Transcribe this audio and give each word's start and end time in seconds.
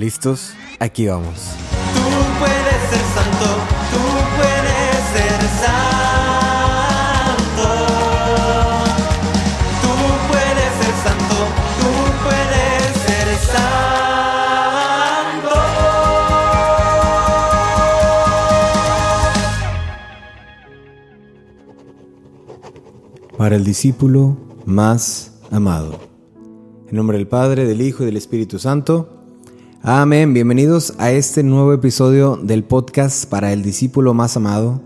¿Listos? 0.00 0.54
Aquí 0.78 1.06
vamos. 1.08 1.34
Tú 1.92 2.00
puedes 2.38 2.80
ser 2.88 3.04
santo, 3.16 3.48
tú 3.92 4.02
puedes 4.38 4.96
ser 5.12 5.40
santo. 5.60 7.68
Tú 9.82 9.92
puedes 10.30 10.70
ser 10.80 10.94
santo, 11.04 11.36
tú 11.82 11.92
puedes 12.24 12.80
ser 13.04 13.28
santo. 13.52 15.52
Para 23.36 23.54
el 23.56 23.64
discípulo 23.64 24.38
más 24.64 25.34
amado. 25.50 26.00
En 26.88 26.96
nombre 26.96 27.18
del 27.18 27.28
Padre, 27.28 27.66
del 27.66 27.82
Hijo 27.82 28.02
y 28.02 28.06
del 28.06 28.16
Espíritu 28.16 28.58
Santo. 28.58 29.19
Amén. 29.82 30.34
Bienvenidos 30.34 30.92
a 30.98 31.10
este 31.10 31.42
nuevo 31.42 31.72
episodio 31.72 32.36
del 32.36 32.64
podcast 32.64 33.24
para 33.24 33.50
el 33.50 33.62
discípulo 33.62 34.12
más 34.12 34.36
amado. 34.36 34.82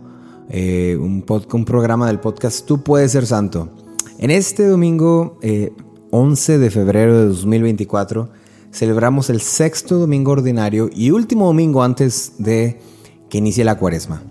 eh, 0.49 0.97
un, 1.01 1.25
programa 1.65 2.07
del 2.07 2.21
podcast 2.21 2.65
Tú 2.65 2.85
puedes 2.85 3.11
ser 3.11 3.27
santo. 3.27 3.71
En 4.19 4.31
este 4.31 4.65
domingo 4.69 5.41
eh, 5.43 5.73
11 6.13 6.59
de 6.59 6.71
febrero 6.71 7.19
de 7.19 7.27
2024 7.27 8.31
celebramos 8.71 9.31
el 9.31 9.41
sexto 9.41 9.99
domingo 9.99 10.31
ordinario 10.31 10.89
y 10.95 11.11
último 11.11 11.47
domingo 11.47 11.83
antes 11.83 12.35
de 12.39 12.79
que 13.29 13.39
inicie 13.39 13.65
la 13.65 13.77
cuaresma. 13.77 14.23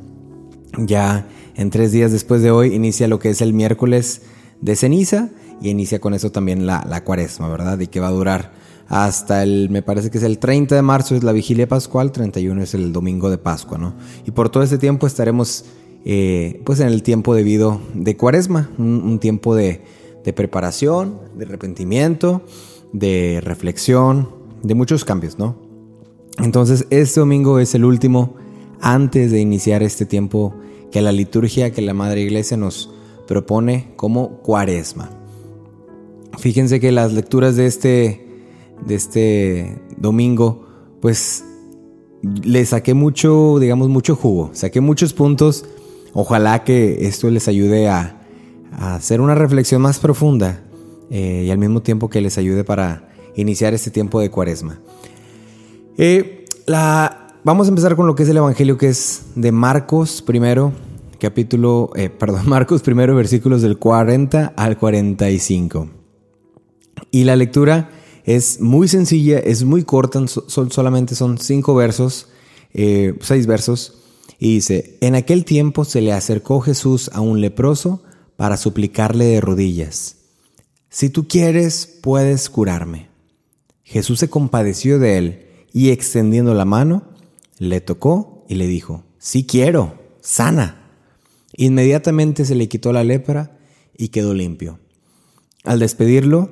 Ya 0.77 1.27
en 1.55 1.71
tres 1.71 1.91
días 1.91 2.13
después 2.13 2.41
de 2.41 2.51
hoy 2.51 2.73
inicia 2.73 3.09
lo 3.09 3.19
que 3.19 3.31
es 3.31 3.41
el 3.41 3.51
miércoles 3.51 4.21
de 4.61 4.77
ceniza 4.77 5.27
y 5.61 5.71
inicia 5.71 5.99
con 5.99 6.13
eso 6.13 6.31
también 6.31 6.65
la, 6.65 6.85
la 6.87 7.03
cuaresma, 7.03 7.49
¿verdad? 7.49 7.77
Y 7.81 7.87
que 7.87 7.99
va 7.99 8.07
a 8.07 8.11
durar 8.11 8.62
hasta 8.87 9.43
el, 9.43 9.69
me 9.69 9.81
parece 9.81 10.11
que 10.11 10.17
es 10.17 10.23
el 10.23 10.39
30 10.39 10.75
de 10.75 10.81
marzo 10.81 11.15
es 11.15 11.23
la 11.23 11.31
vigilia 11.31 11.67
pascual, 11.67 12.11
31 12.11 12.61
es 12.61 12.73
el 12.73 12.91
domingo 12.91 13.29
de 13.29 13.37
Pascua, 13.37 13.77
¿no? 13.77 13.95
Y 14.25 14.31
por 14.31 14.49
todo 14.49 14.63
este 14.63 14.77
tiempo 14.77 15.07
estaremos 15.07 15.65
eh, 16.05 16.61
pues 16.65 16.79
en 16.79 16.87
el 16.87 17.01
tiempo 17.01 17.33
debido 17.33 17.79
de 17.93 18.17
cuaresma, 18.17 18.69
un, 18.77 19.01
un 19.03 19.19
tiempo 19.19 19.55
de, 19.55 19.81
de 20.23 20.33
preparación, 20.33 21.19
de 21.35 21.45
arrepentimiento, 21.45 22.43
de 22.91 23.41
reflexión, 23.43 24.29
de 24.61 24.75
muchos 24.75 25.05
cambios, 25.05 25.37
¿no? 25.39 25.55
Entonces, 26.39 26.87
este 26.89 27.19
domingo 27.19 27.59
es 27.59 27.75
el 27.75 27.85
último 27.85 28.35
antes 28.81 29.31
de 29.31 29.39
iniciar 29.39 29.83
este 29.83 30.05
tiempo 30.05 30.55
que 30.91 31.01
la 31.01 31.11
liturgia, 31.11 31.71
que 31.71 31.81
la 31.81 31.93
Madre 31.93 32.21
Iglesia 32.21 32.57
nos 32.57 32.91
propone 33.27 33.93
como 33.95 34.41
cuaresma. 34.41 35.09
Fíjense 36.37 36.79
que 36.79 36.91
las 36.91 37.13
lecturas 37.13 37.55
de 37.55 37.65
este, 37.65 38.32
de 38.85 38.95
este 38.95 39.81
domingo, 39.97 40.65
pues 41.01 41.43
le 42.43 42.65
saqué 42.65 42.93
mucho, 42.93 43.59
digamos, 43.59 43.89
mucho 43.89 44.15
jugo, 44.15 44.49
saqué 44.53 44.81
muchos 44.81 45.13
puntos. 45.13 45.65
Ojalá 46.13 46.63
que 46.63 47.07
esto 47.07 47.29
les 47.29 47.47
ayude 47.47 47.89
a, 47.89 48.21
a 48.71 48.95
hacer 48.95 49.21
una 49.21 49.35
reflexión 49.35 49.81
más 49.81 49.99
profunda 49.99 50.61
eh, 51.09 51.43
y 51.45 51.51
al 51.51 51.57
mismo 51.57 51.81
tiempo 51.81 52.09
que 52.09 52.21
les 52.21 52.37
ayude 52.37 52.63
para 52.63 53.09
iniciar 53.35 53.73
este 53.73 53.91
tiempo 53.91 54.19
de 54.19 54.29
cuaresma. 54.29 54.79
Eh, 55.97 56.45
la, 56.65 57.35
vamos 57.43 57.67
a 57.67 57.69
empezar 57.69 57.95
con 57.95 58.07
lo 58.07 58.15
que 58.15 58.23
es 58.23 58.29
el 58.29 58.37
Evangelio, 58.37 58.77
que 58.77 58.89
es 58.89 59.25
de 59.35 59.51
Marcos 59.51 60.21
primero, 60.21 60.71
capítulo, 61.19 61.91
eh, 61.95 62.09
perdón, 62.19 62.47
Marcos 62.47 62.81
primero, 62.81 63.15
versículos 63.15 63.61
del 63.61 63.77
40 63.77 64.53
al 64.55 64.77
45. 64.77 65.87
Y 67.11 67.25
la 67.25 67.35
lectura 67.35 67.89
es 68.23 68.59
muy 68.61 68.87
sencilla, 68.87 69.39
es 69.39 69.63
muy 69.63 69.83
corta, 69.83 70.25
so- 70.27 70.45
son, 70.49 70.71
solamente 70.71 71.15
son 71.15 71.37
cinco 71.37 71.75
versos, 71.75 72.27
eh, 72.73 73.15
seis 73.21 73.47
versos. 73.47 73.99
Y 74.39 74.55
dice, 74.55 74.97
en 75.01 75.15
aquel 75.15 75.45
tiempo 75.45 75.85
se 75.85 76.01
le 76.01 76.11
acercó 76.13 76.59
Jesús 76.61 77.09
a 77.13 77.21
un 77.21 77.39
leproso 77.41 78.03
para 78.35 78.57
suplicarle 78.57 79.25
de 79.25 79.41
rodillas, 79.41 80.17
si 80.89 81.09
tú 81.09 81.27
quieres, 81.27 81.99
puedes 82.03 82.51
curarme. 82.51 83.09
Jesús 83.83 84.19
se 84.19 84.29
compadeció 84.29 84.99
de 84.99 85.17
él 85.17 85.45
y 85.73 85.89
extendiendo 85.89 86.53
la 86.53 86.65
mano, 86.65 87.03
le 87.57 87.81
tocó 87.81 88.45
y 88.47 88.55
le 88.55 88.67
dijo, 88.67 89.03
sí 89.17 89.43
quiero, 89.45 89.99
sana. 90.21 90.91
Inmediatamente 91.57 92.45
se 92.45 92.53
le 92.53 92.67
quitó 92.69 92.93
la 92.93 93.03
lepra 93.03 93.57
y 93.97 94.09
quedó 94.09 94.35
limpio. 94.35 94.79
Al 95.63 95.79
despedirlo, 95.79 96.51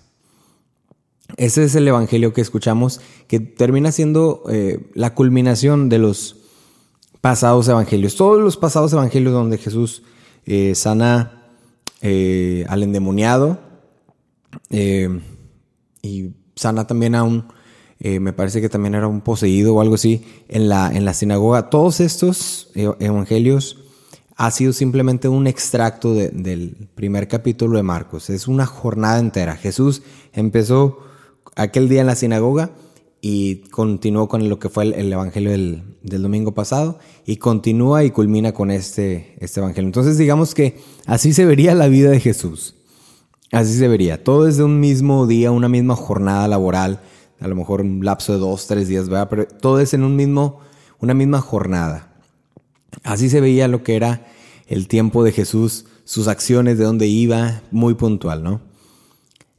Ese 1.37 1.63
es 1.63 1.75
el 1.75 1.87
evangelio 1.87 2.33
que 2.33 2.41
escuchamos, 2.41 3.01
que 3.27 3.39
termina 3.39 3.91
siendo 3.91 4.43
eh, 4.49 4.89
la 4.93 5.13
culminación 5.13 5.89
de 5.89 5.97
los 5.99 6.37
pasados 7.21 7.67
evangelios. 7.67 8.15
Todos 8.15 8.41
los 8.41 8.57
pasados 8.57 8.93
evangelios 8.93 9.33
donde 9.33 9.57
Jesús 9.57 10.03
eh, 10.45 10.73
sana 10.75 11.43
eh, 12.01 12.65
al 12.67 12.83
endemoniado 12.83 13.59
y 16.01 16.31
sana 16.55 16.87
también 16.87 17.15
a 17.15 17.23
un, 17.23 17.45
me 17.99 18.33
parece 18.33 18.59
que 18.59 18.69
también 18.69 18.95
era 18.95 19.07
un 19.07 19.21
poseído 19.21 19.75
o 19.75 19.81
algo 19.81 19.95
así, 19.95 20.25
en 20.49 20.67
la, 20.67 20.91
en 20.91 21.05
la 21.05 21.13
sinagoga. 21.13 21.69
Todos 21.69 21.99
estos 21.99 22.69
evangelios 22.73 23.77
ha 24.35 24.49
sido 24.49 24.73
simplemente 24.73 25.27
un 25.27 25.45
extracto 25.47 26.13
de- 26.15 26.29
del 26.29 26.89
primer 26.95 27.27
capítulo 27.27 27.77
de 27.77 27.83
Marcos. 27.83 28.29
Es 28.29 28.47
una 28.47 28.65
jornada 28.65 29.19
entera. 29.19 29.55
Jesús 29.55 30.01
empezó 30.33 30.99
aquel 31.55 31.89
día 31.89 32.01
en 32.01 32.07
la 32.07 32.15
sinagoga 32.15 32.71
y 33.21 33.57
continuó 33.69 34.27
con 34.27 34.47
lo 34.49 34.59
que 34.59 34.69
fue 34.69 34.85
el, 34.85 34.93
el 34.93 35.13
evangelio 35.13 35.51
del, 35.51 35.83
del 36.01 36.23
domingo 36.23 36.53
pasado 36.53 36.99
y 37.25 37.37
continúa 37.37 38.03
y 38.03 38.11
culmina 38.11 38.51
con 38.53 38.71
este, 38.71 39.35
este 39.39 39.59
evangelio. 39.59 39.87
Entonces 39.87 40.17
digamos 40.17 40.55
que 40.55 40.79
así 41.05 41.33
se 41.33 41.45
vería 41.45 41.75
la 41.75 41.87
vida 41.87 42.09
de 42.09 42.19
Jesús. 42.19 42.75
Así 43.51 43.77
se 43.77 43.87
vería. 43.87 44.23
Todo 44.23 44.47
es 44.47 44.57
de 44.57 44.63
un 44.63 44.79
mismo 44.79 45.27
día, 45.27 45.51
una 45.51 45.67
misma 45.67 45.95
jornada 45.95 46.47
laboral, 46.47 47.01
a 47.39 47.47
lo 47.47 47.55
mejor 47.55 47.81
un 47.81 48.03
lapso 48.03 48.33
de 48.33 48.39
dos, 48.39 48.67
tres 48.67 48.87
días, 48.87 49.09
¿verdad? 49.09 49.27
Pero 49.29 49.45
todo 49.45 49.79
es 49.79 49.93
en 49.93 50.03
un 50.03 50.15
mismo, 50.15 50.59
una 50.99 51.13
misma 51.13 51.41
jornada. 51.41 52.13
Así 53.03 53.29
se 53.29 53.41
veía 53.41 53.67
lo 53.67 53.83
que 53.83 53.95
era 53.95 54.25
el 54.67 54.87
tiempo 54.87 55.23
de 55.23 55.31
Jesús, 55.31 55.85
sus 56.05 56.27
acciones, 56.27 56.77
de 56.77 56.85
dónde 56.85 57.07
iba, 57.07 57.61
muy 57.71 57.93
puntual, 57.95 58.41
¿no? 58.41 58.61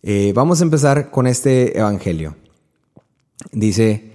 Eh, 0.03 0.33
vamos 0.35 0.61
a 0.61 0.65
empezar 0.65 1.11
con 1.11 1.27
este 1.27 1.79
evangelio. 1.79 2.37
Dice, 3.53 4.13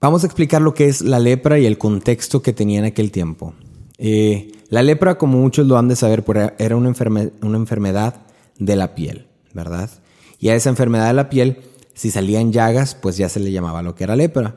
vamos 0.00 0.24
a 0.24 0.26
explicar 0.26 0.60
lo 0.60 0.74
que 0.74 0.88
es 0.88 1.00
la 1.00 1.18
lepra 1.18 1.58
y 1.58 1.66
el 1.66 1.78
contexto 1.78 2.42
que 2.42 2.52
tenía 2.52 2.78
en 2.78 2.84
aquel 2.84 3.10
tiempo. 3.10 3.54
Eh, 3.98 4.52
la 4.68 4.82
lepra, 4.82 5.16
como 5.16 5.38
muchos 5.38 5.66
lo 5.66 5.78
han 5.78 5.88
de 5.88 5.96
saber, 5.96 6.24
era 6.58 6.76
una, 6.76 6.90
enferme- 6.90 7.32
una 7.40 7.56
enfermedad 7.56 8.26
de 8.58 8.76
la 8.76 8.94
piel, 8.94 9.26
¿verdad? 9.54 9.90
Y 10.38 10.48
a 10.48 10.54
esa 10.54 10.70
enfermedad 10.70 11.08
de 11.08 11.14
la 11.14 11.30
piel, 11.30 11.60
si 11.94 12.10
salían 12.10 12.52
llagas, 12.52 12.94
pues 12.94 13.16
ya 13.16 13.28
se 13.28 13.40
le 13.40 13.52
llamaba 13.52 13.82
lo 13.82 13.94
que 13.94 14.04
era 14.04 14.16
lepra. 14.16 14.56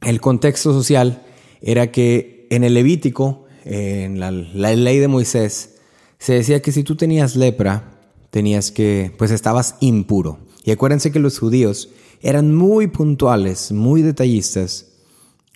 El 0.00 0.20
contexto 0.20 0.72
social 0.72 1.22
era 1.60 1.90
que 1.90 2.46
en 2.50 2.62
el 2.62 2.74
Levítico, 2.74 3.46
en 3.64 4.20
la 4.20 4.30
ley 4.30 4.98
de 4.98 5.08
Moisés, 5.08 5.76
se 6.18 6.34
decía 6.34 6.60
que 6.62 6.72
si 6.72 6.84
tú 6.84 6.94
tenías 6.94 7.36
lepra, 7.36 7.93
tenías 8.34 8.72
que, 8.72 9.14
pues 9.16 9.30
estabas 9.30 9.76
impuro. 9.78 10.38
Y 10.64 10.72
acuérdense 10.72 11.12
que 11.12 11.20
los 11.20 11.38
judíos 11.38 11.90
eran 12.20 12.52
muy 12.52 12.88
puntuales, 12.88 13.70
muy 13.70 14.02
detallistas, 14.02 14.86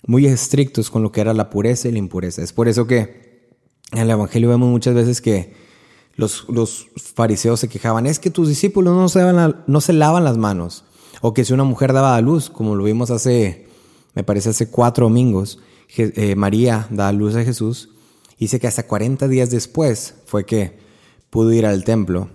muy 0.07 0.25
estrictos 0.25 0.89
con 0.89 1.03
lo 1.03 1.11
que 1.11 1.19
era 1.19 1.33
la 1.33 1.49
pureza 1.49 1.89
y 1.89 1.91
la 1.91 1.97
impureza. 1.97 2.41
Es 2.41 2.53
por 2.53 2.69
eso 2.69 2.87
que 2.87 3.49
en 3.91 3.99
el 3.99 4.09
Evangelio 4.09 4.47
vemos 4.47 4.69
muchas 4.69 4.95
veces 4.95 5.19
que 5.19 5.53
los, 6.15 6.45
los 6.47 6.87
fariseos 6.95 7.59
se 7.59 7.67
quejaban, 7.67 8.07
es 8.07 8.17
que 8.17 8.29
tus 8.29 8.47
discípulos 8.47 8.95
no 8.95 9.09
se, 9.09 9.53
no 9.67 9.81
se 9.81 9.91
lavan 9.91 10.23
las 10.23 10.37
manos. 10.37 10.85
O 11.19 11.33
que 11.33 11.43
si 11.43 11.51
una 11.51 11.65
mujer 11.65 11.91
daba 11.91 12.15
a 12.15 12.21
luz, 12.21 12.49
como 12.49 12.77
lo 12.77 12.85
vimos 12.85 13.11
hace, 13.11 13.67
me 14.13 14.23
parece 14.23 14.51
hace 14.51 14.69
cuatro 14.69 15.07
domingos, 15.07 15.59
eh, 15.97 16.33
María 16.37 16.87
da 16.91 17.09
a 17.09 17.11
luz 17.11 17.35
a 17.35 17.43
Jesús, 17.43 17.89
dice 18.39 18.57
que 18.57 18.67
hasta 18.67 18.87
40 18.87 19.27
días 19.27 19.49
después 19.49 20.15
fue 20.27 20.45
que 20.45 20.79
pudo 21.29 21.51
ir 21.51 21.65
al 21.65 21.83
templo, 21.83 22.29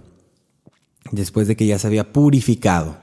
después 1.10 1.48
de 1.48 1.56
que 1.56 1.66
ya 1.66 1.78
se 1.78 1.86
había 1.86 2.12
purificado. 2.12 2.96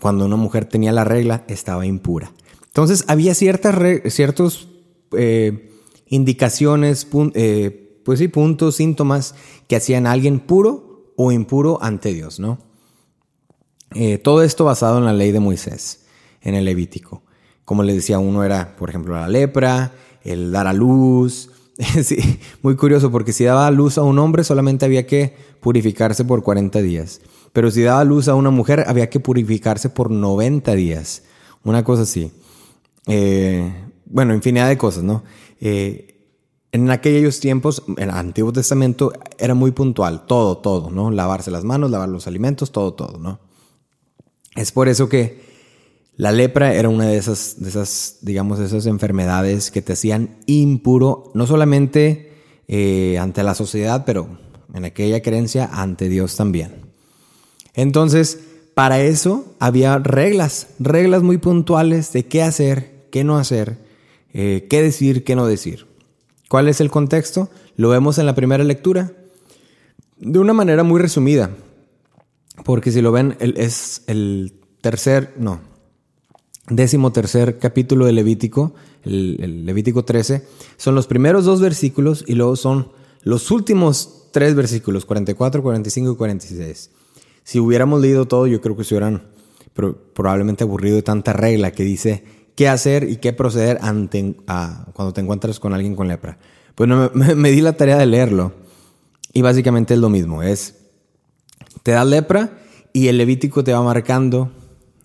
Cuando 0.00 0.26
una 0.26 0.36
mujer 0.36 0.64
tenía 0.64 0.92
la 0.92 1.04
regla, 1.04 1.44
estaba 1.48 1.86
impura. 1.86 2.32
Entonces 2.66 3.04
había 3.08 3.34
ciertas 3.34 3.74
ciertos 4.12 4.68
eh, 5.16 5.70
indicaciones, 6.06 7.06
eh, 7.34 8.00
pues 8.04 8.18
sí, 8.18 8.28
puntos, 8.28 8.76
síntomas 8.76 9.34
que 9.68 9.76
hacían 9.76 10.06
a 10.06 10.12
alguien 10.12 10.40
puro 10.40 11.12
o 11.16 11.32
impuro 11.32 11.78
ante 11.82 12.12
Dios, 12.12 12.40
¿no? 12.40 12.58
Eh, 13.94 14.18
todo 14.18 14.42
esto 14.42 14.64
basado 14.64 14.98
en 14.98 15.04
la 15.04 15.12
ley 15.12 15.32
de 15.32 15.40
Moisés, 15.40 16.06
en 16.40 16.54
el 16.54 16.64
Levítico. 16.64 17.22
Como 17.64 17.82
les 17.82 17.96
decía, 17.96 18.18
uno 18.18 18.44
era, 18.44 18.76
por 18.76 18.88
ejemplo, 18.88 19.14
la 19.14 19.28
lepra, 19.28 19.92
el 20.24 20.50
dar 20.50 20.66
a 20.66 20.72
luz. 20.72 21.50
Sí, 22.02 22.38
muy 22.62 22.76
curioso, 22.76 23.10
porque 23.10 23.32
si 23.32 23.44
daba 23.44 23.70
luz 23.70 23.98
a 23.98 24.02
un 24.02 24.18
hombre 24.18 24.44
solamente 24.44 24.84
había 24.84 25.06
que 25.06 25.34
purificarse 25.60 26.24
por 26.24 26.42
40 26.42 26.80
días. 26.82 27.20
Pero 27.52 27.70
si 27.70 27.82
daba 27.82 28.04
luz 28.04 28.28
a 28.28 28.34
una 28.34 28.50
mujer 28.50 28.84
había 28.86 29.10
que 29.10 29.20
purificarse 29.20 29.90
por 29.90 30.10
90 30.10 30.72
días. 30.74 31.22
Una 31.64 31.84
cosa 31.84 32.02
así. 32.02 32.32
Eh, 33.06 33.72
bueno, 34.06 34.34
infinidad 34.34 34.68
de 34.68 34.78
cosas, 34.78 35.04
¿no? 35.04 35.22
Eh, 35.60 36.08
en 36.72 36.90
aquellos 36.90 37.38
tiempos, 37.40 37.82
en 37.96 38.04
el 38.04 38.10
Antiguo 38.10 38.52
Testamento, 38.52 39.12
era 39.38 39.54
muy 39.54 39.72
puntual, 39.72 40.24
todo, 40.26 40.58
todo, 40.58 40.90
¿no? 40.90 41.10
Lavarse 41.10 41.50
las 41.50 41.64
manos, 41.64 41.90
lavar 41.90 42.08
los 42.08 42.26
alimentos, 42.26 42.72
todo, 42.72 42.94
todo, 42.94 43.18
¿no? 43.18 43.40
Es 44.56 44.72
por 44.72 44.88
eso 44.88 45.08
que 45.08 45.51
la 46.16 46.30
lepra 46.30 46.74
era 46.74 46.88
una 46.88 47.06
de 47.06 47.16
esas, 47.16 48.18
digamos, 48.20 48.60
esas 48.60 48.86
enfermedades 48.86 49.70
que 49.70 49.82
te 49.82 49.94
hacían 49.94 50.36
impuro, 50.46 51.30
no 51.34 51.46
solamente 51.46 52.32
eh, 52.68 53.18
ante 53.18 53.42
la 53.42 53.54
sociedad, 53.54 54.04
pero 54.04 54.28
en 54.74 54.84
aquella 54.84 55.22
creencia 55.22 55.68
ante 55.72 56.08
Dios 56.08 56.36
también. 56.36 56.82
Entonces, 57.74 58.38
para 58.74 59.00
eso 59.00 59.54
había 59.58 59.98
reglas, 59.98 60.68
reglas 60.78 61.22
muy 61.22 61.38
puntuales 61.38 62.12
de 62.12 62.26
qué 62.26 62.42
hacer, 62.42 63.06
qué 63.10 63.24
no 63.24 63.38
hacer, 63.38 63.78
eh, 64.34 64.66
qué 64.68 64.82
decir, 64.82 65.24
qué 65.24 65.34
no 65.34 65.46
decir. 65.46 65.86
¿Cuál 66.48 66.68
es 66.68 66.80
el 66.82 66.90
contexto? 66.90 67.48
Lo 67.76 67.88
vemos 67.88 68.18
en 68.18 68.26
la 68.26 68.34
primera 68.34 68.64
lectura. 68.64 69.12
De 70.18 70.38
una 70.38 70.52
manera 70.52 70.82
muy 70.82 71.00
resumida. 71.00 71.50
Porque 72.64 72.92
si 72.92 73.00
lo 73.00 73.12
ven, 73.12 73.36
es 73.40 74.02
el 74.06 74.60
tercer, 74.82 75.34
no, 75.38 75.60
décimo 76.68 77.12
tercer 77.12 77.58
capítulo 77.58 78.06
de 78.06 78.12
Levítico, 78.12 78.74
el, 79.04 79.38
el 79.40 79.66
Levítico 79.66 80.04
13, 80.04 80.46
son 80.76 80.94
los 80.94 81.06
primeros 81.06 81.44
dos 81.44 81.60
versículos 81.60 82.24
y 82.26 82.34
luego 82.34 82.56
son 82.56 82.88
los 83.22 83.50
últimos 83.50 84.28
tres 84.32 84.54
versículos, 84.54 85.04
44, 85.04 85.62
45 85.62 86.12
y 86.12 86.16
46. 86.16 86.90
Si 87.44 87.58
hubiéramos 87.58 88.00
leído 88.00 88.26
todo, 88.26 88.46
yo 88.46 88.60
creo 88.60 88.76
que 88.76 88.84
se 88.84 88.94
hubieran 88.94 89.24
pro- 89.74 89.96
probablemente 90.14 90.64
aburrido 90.64 90.96
de 90.96 91.02
tanta 91.02 91.32
regla 91.32 91.72
que 91.72 91.84
dice 91.84 92.24
qué 92.54 92.68
hacer 92.68 93.08
y 93.08 93.16
qué 93.16 93.32
proceder 93.32 93.78
ante, 93.82 94.36
a- 94.46 94.86
cuando 94.94 95.12
te 95.12 95.20
encuentras 95.20 95.58
con 95.60 95.74
alguien 95.74 95.96
con 95.96 96.08
lepra. 96.08 96.38
Pues 96.74 96.88
me, 96.88 97.34
me 97.34 97.50
di 97.50 97.60
la 97.60 97.76
tarea 97.76 97.98
de 97.98 98.06
leerlo 98.06 98.52
y 99.32 99.42
básicamente 99.42 99.94
es 99.94 100.00
lo 100.00 100.08
mismo, 100.08 100.42
es 100.42 100.76
te 101.82 101.90
da 101.92 102.04
lepra 102.04 102.58
y 102.92 103.08
el 103.08 103.18
Levítico 103.18 103.64
te 103.64 103.72
va 103.72 103.82
marcando, 103.82 104.52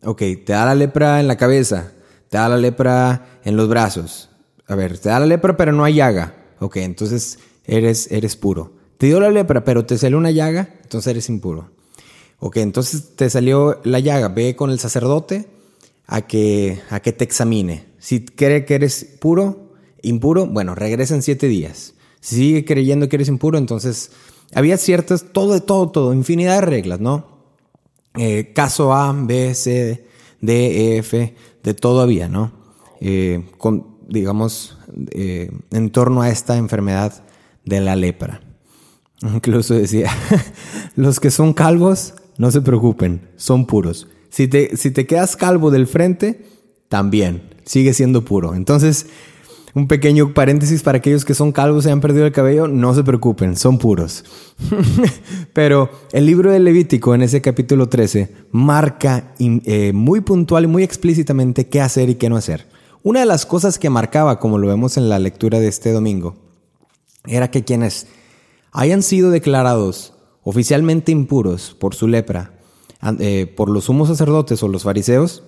ok, 0.04 0.20
te 0.46 0.54
da 0.54 0.66
la 0.66 0.76
lepra 0.76 1.20
en 1.20 1.28
la 1.28 1.38
cabeza, 1.38 1.92
te 2.30 2.38
da 2.38 2.50
la 2.50 2.58
lepra 2.58 3.40
en 3.44 3.58
los 3.58 3.68
brazos. 3.68 4.30
A 4.68 4.76
ver, 4.76 4.98
te 4.98 5.10
da 5.10 5.20
la 5.20 5.26
lepra 5.26 5.56
pero 5.56 5.72
no 5.72 5.84
hay 5.84 5.96
llaga. 5.96 6.36
Ok, 6.60 6.78
entonces 6.78 7.40
eres, 7.66 8.12
eres 8.12 8.36
puro. 8.36 8.74
Te 8.98 9.08
dio 9.08 9.20
la 9.20 9.30
lepra 9.30 9.64
pero 9.64 9.86
te 9.86 9.98
salió 9.98 10.18
una 10.18 10.32
llaga, 10.32 10.70
entonces 10.82 11.12
eres 11.12 11.30
impuro. 11.30 11.70
Ok, 12.40 12.58
entonces 12.58 13.16
te 13.16 13.30
salió 13.30 13.80
la 13.84 14.00
llaga, 14.00 14.28
ve 14.30 14.56
con 14.56 14.70
el 14.70 14.80
sacerdote 14.80 15.48
a 16.06 16.22
que, 16.22 16.82
a 16.90 17.00
que 17.00 17.14
te 17.14 17.24
examine. 17.24 17.86
Si 18.00 18.26
cree 18.26 18.66
que 18.66 18.76
eres 18.76 19.06
puro, 19.20 19.74
impuro, 20.02 20.46
bueno, 20.46 20.76
regresa 20.76 21.16
en 21.16 21.22
siete 21.22 21.48
días. 21.48 21.94
Si 22.20 22.36
sigue 22.36 22.66
creyendo 22.66 23.10
que 23.10 23.16
eres 23.16 23.28
impuro, 23.28 23.58
entonces 23.58 24.12
había 24.54 24.78
ciertas, 24.78 25.26
todo, 25.32 25.60
todo, 25.62 25.90
todo, 25.90 26.14
infinidad 26.14 26.56
de 26.56 26.62
reglas, 26.62 27.00
¿no? 27.00 27.37
Eh, 28.18 28.52
caso 28.54 28.94
A, 28.94 29.14
B, 29.14 29.54
C, 29.54 30.06
D, 30.42 30.96
E, 30.96 30.98
F, 30.98 31.36
de 31.64 31.74
todo 31.74 32.02
había, 32.02 32.28
¿no? 32.28 32.52
Eh, 33.00 33.46
con, 33.58 33.98
digamos, 34.08 34.78
eh, 35.12 35.52
en 35.72 35.92
torno 35.92 36.22
a 36.22 36.30
esta 36.30 36.58
enfermedad 36.58 37.24
de 37.66 37.82
la 37.82 37.96
lepra. 37.96 38.42
Incluso 39.22 39.74
decía, 39.74 40.12
los 40.96 41.20
que 41.20 41.32
son 41.32 41.54
calvos, 41.54 42.16
no 42.38 42.52
se 42.52 42.62
preocupen, 42.62 43.22
son 43.36 43.66
puros. 43.66 44.08
Si 44.30 44.48
te, 44.48 44.78
si 44.78 44.92
te 44.92 45.06
quedas 45.06 45.36
calvo 45.36 45.72
del 45.72 45.88
frente, 45.88 46.46
también, 46.90 47.56
sigue 47.66 47.94
siendo 47.94 48.24
puro. 48.24 48.56
Entonces, 48.56 49.08
un 49.74 49.88
pequeño 49.88 50.34
paréntesis 50.34 50.82
para 50.82 51.00
aquellos 51.00 51.26
que 51.26 51.34
son 51.34 51.52
calvos 51.52 51.86
y 51.86 51.90
han 51.90 52.02
perdido 52.02 52.26
el 52.26 52.32
cabello, 52.32 52.68
no 52.68 52.94
se 52.94 53.04
preocupen, 53.04 53.56
son 53.56 53.78
puros. 53.78 54.24
Pero 55.54 55.90
el 56.12 56.26
libro 56.26 56.52
de 56.52 56.60
Levítico, 56.60 57.14
en 57.14 57.22
ese 57.22 57.42
capítulo 57.42 57.90
13, 57.90 58.34
marca 58.52 59.34
eh, 59.40 59.92
muy 59.94 60.22
puntual 60.22 60.64
y 60.64 60.68
muy 60.68 60.84
explícitamente 60.84 61.68
qué 61.68 61.82
hacer 61.82 62.10
y 62.10 62.16
qué 62.16 62.30
no 62.30 62.38
hacer. 62.38 62.68
Una 63.04 63.20
de 63.20 63.26
las 63.26 63.46
cosas 63.46 63.78
que 63.78 63.90
marcaba, 63.90 64.40
como 64.40 64.58
lo 64.58 64.68
vemos 64.68 64.98
en 64.98 65.10
la 65.10 65.20
lectura 65.20 65.60
de 65.60 65.68
este 65.68 65.92
domingo, 65.92 66.36
era 67.26 67.52
que 67.52 67.64
quienes 67.64 68.08
hayan 68.72 69.04
sido 69.04 69.32
declarados 69.32 70.14
oficialmente 70.44 71.12
impuros 71.12 71.76
por 71.80 71.94
su 71.94 72.08
lepra, 72.08 72.54
eh, 73.20 73.54
por 73.56 73.70
los 73.70 73.86
sumos 73.86 74.08
sacerdotes 74.08 74.64
o 74.64 74.68
los 74.68 74.84
fariseos, 74.84 75.44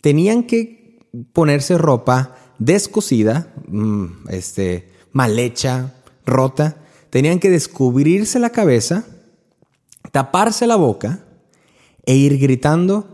tenían 0.00 0.44
que 0.44 0.98
ponerse 1.32 1.78
ropa 1.78 2.36
descosida, 2.58 3.52
mm, 3.68 4.28
este, 4.30 4.90
mal 5.12 5.38
hecha, 5.38 5.94
rota, 6.26 6.76
tenían 7.10 7.38
que 7.38 7.50
descubrirse 7.50 8.38
la 8.38 8.50
cabeza, 8.50 9.04
taparse 10.10 10.66
la 10.66 10.76
boca 10.76 11.24
e 12.04 12.16
ir 12.16 12.38
gritando, 12.38 13.08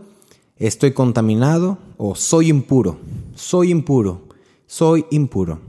estoy 0.57 0.93
contaminado 0.93 1.77
o 1.97 2.15
soy 2.15 2.49
impuro, 2.49 2.99
soy 3.35 3.71
impuro, 3.71 4.27
soy 4.65 5.05
impuro. 5.11 5.59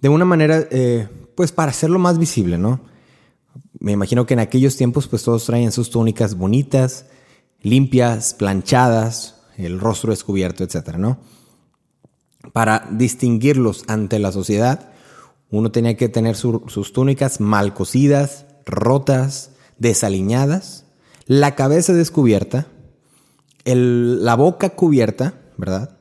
De 0.00 0.08
una 0.08 0.24
manera, 0.24 0.66
eh, 0.70 1.08
pues 1.34 1.52
para 1.52 1.70
hacerlo 1.70 1.98
más 1.98 2.18
visible, 2.18 2.58
¿no? 2.58 2.80
Me 3.78 3.92
imagino 3.92 4.26
que 4.26 4.34
en 4.34 4.40
aquellos 4.40 4.76
tiempos 4.76 5.08
pues 5.08 5.22
todos 5.22 5.44
traían 5.46 5.72
sus 5.72 5.90
túnicas 5.90 6.36
bonitas, 6.36 7.06
limpias, 7.62 8.34
planchadas, 8.34 9.36
el 9.56 9.80
rostro 9.80 10.10
descubierto, 10.10 10.64
etcétera, 10.64 10.98
¿no? 10.98 11.18
Para 12.52 12.88
distinguirlos 12.90 13.84
ante 13.88 14.18
la 14.18 14.32
sociedad, 14.32 14.90
uno 15.50 15.70
tenía 15.72 15.96
que 15.96 16.08
tener 16.08 16.36
su- 16.36 16.62
sus 16.68 16.92
túnicas 16.92 17.40
mal 17.40 17.74
cosidas, 17.74 18.46
rotas, 18.66 19.50
desaliñadas, 19.78 20.84
la 21.26 21.54
cabeza 21.54 21.92
descubierta, 21.92 22.66
la 23.64 24.34
boca 24.36 24.70
cubierta, 24.70 25.34
¿verdad? 25.56 25.98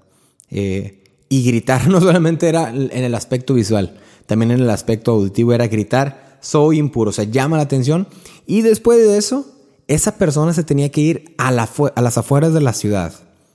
Eh, 0.50 1.04
y 1.30 1.44
gritar 1.46 1.88
no 1.90 2.00
solamente 2.00 2.48
era 2.50 2.70
en 2.70 2.92
el 3.04 3.16
aspecto 3.16 3.54
visual, 3.54 3.98
también 4.26 4.52
en 4.52 4.62
el 4.62 4.70
aspecto 4.70 5.12
auditivo 5.12 5.54
era 5.54 5.68
gritar, 5.68 6.38
soy 6.42 6.78
impuro, 6.78 7.10
o 7.10 7.14
sea, 7.14 7.26
llama 7.26 7.58
la 7.58 7.64
atención. 7.64 8.08
Y 8.46 8.62
después 8.62 8.98
de 9.00 9.18
eso, 9.18 9.46
esa 9.88 10.18
persona 10.18 10.54
se 10.54 10.64
tenía 10.64 10.90
que 10.90 11.02
ir 11.02 11.36
a 11.38 11.52
las 11.52 12.18
afueras 12.18 12.54
de 12.54 12.62
la 12.62 12.74
ciudad, 12.74 13.14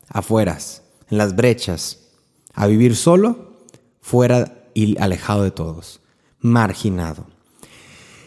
afueras, 0.08 0.82
en 1.10 1.18
las 1.18 1.34
brechas, 1.36 2.00
a 2.54 2.66
vivir 2.66 2.96
solo, 2.96 3.58
fuera 4.00 4.68
y 4.74 4.98
alejado 4.98 5.42
de 5.42 5.50
todos, 5.50 6.00
marginado. 6.40 7.26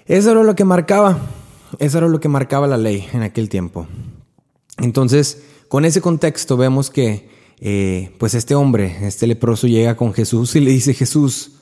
Eso 0.06 0.32
era 0.32 0.44
lo 0.44 0.56
que 0.56 0.64
marcaba, 0.64 1.20
eso 1.80 1.98
era 1.98 2.08
lo 2.08 2.20
que 2.20 2.30
marcaba 2.30 2.68
la 2.68 2.78
ley 2.78 3.08
en 3.14 3.24
aquel 3.24 3.50
tiempo. 3.50 3.88
Entonces, 4.78 5.44
con 5.68 5.86
ese 5.86 6.02
contexto 6.02 6.56
vemos 6.58 6.90
que, 6.90 7.30
eh, 7.60 8.16
pues 8.20 8.34
este 8.34 8.56
hombre, 8.56 9.08
este 9.08 9.28
leproso 9.28 9.68
llega 9.68 9.98
con 9.98 10.14
Jesús 10.14 10.56
y 10.56 10.62
le 10.62 10.72
dice, 10.72 10.94
Jesús, 10.94 11.54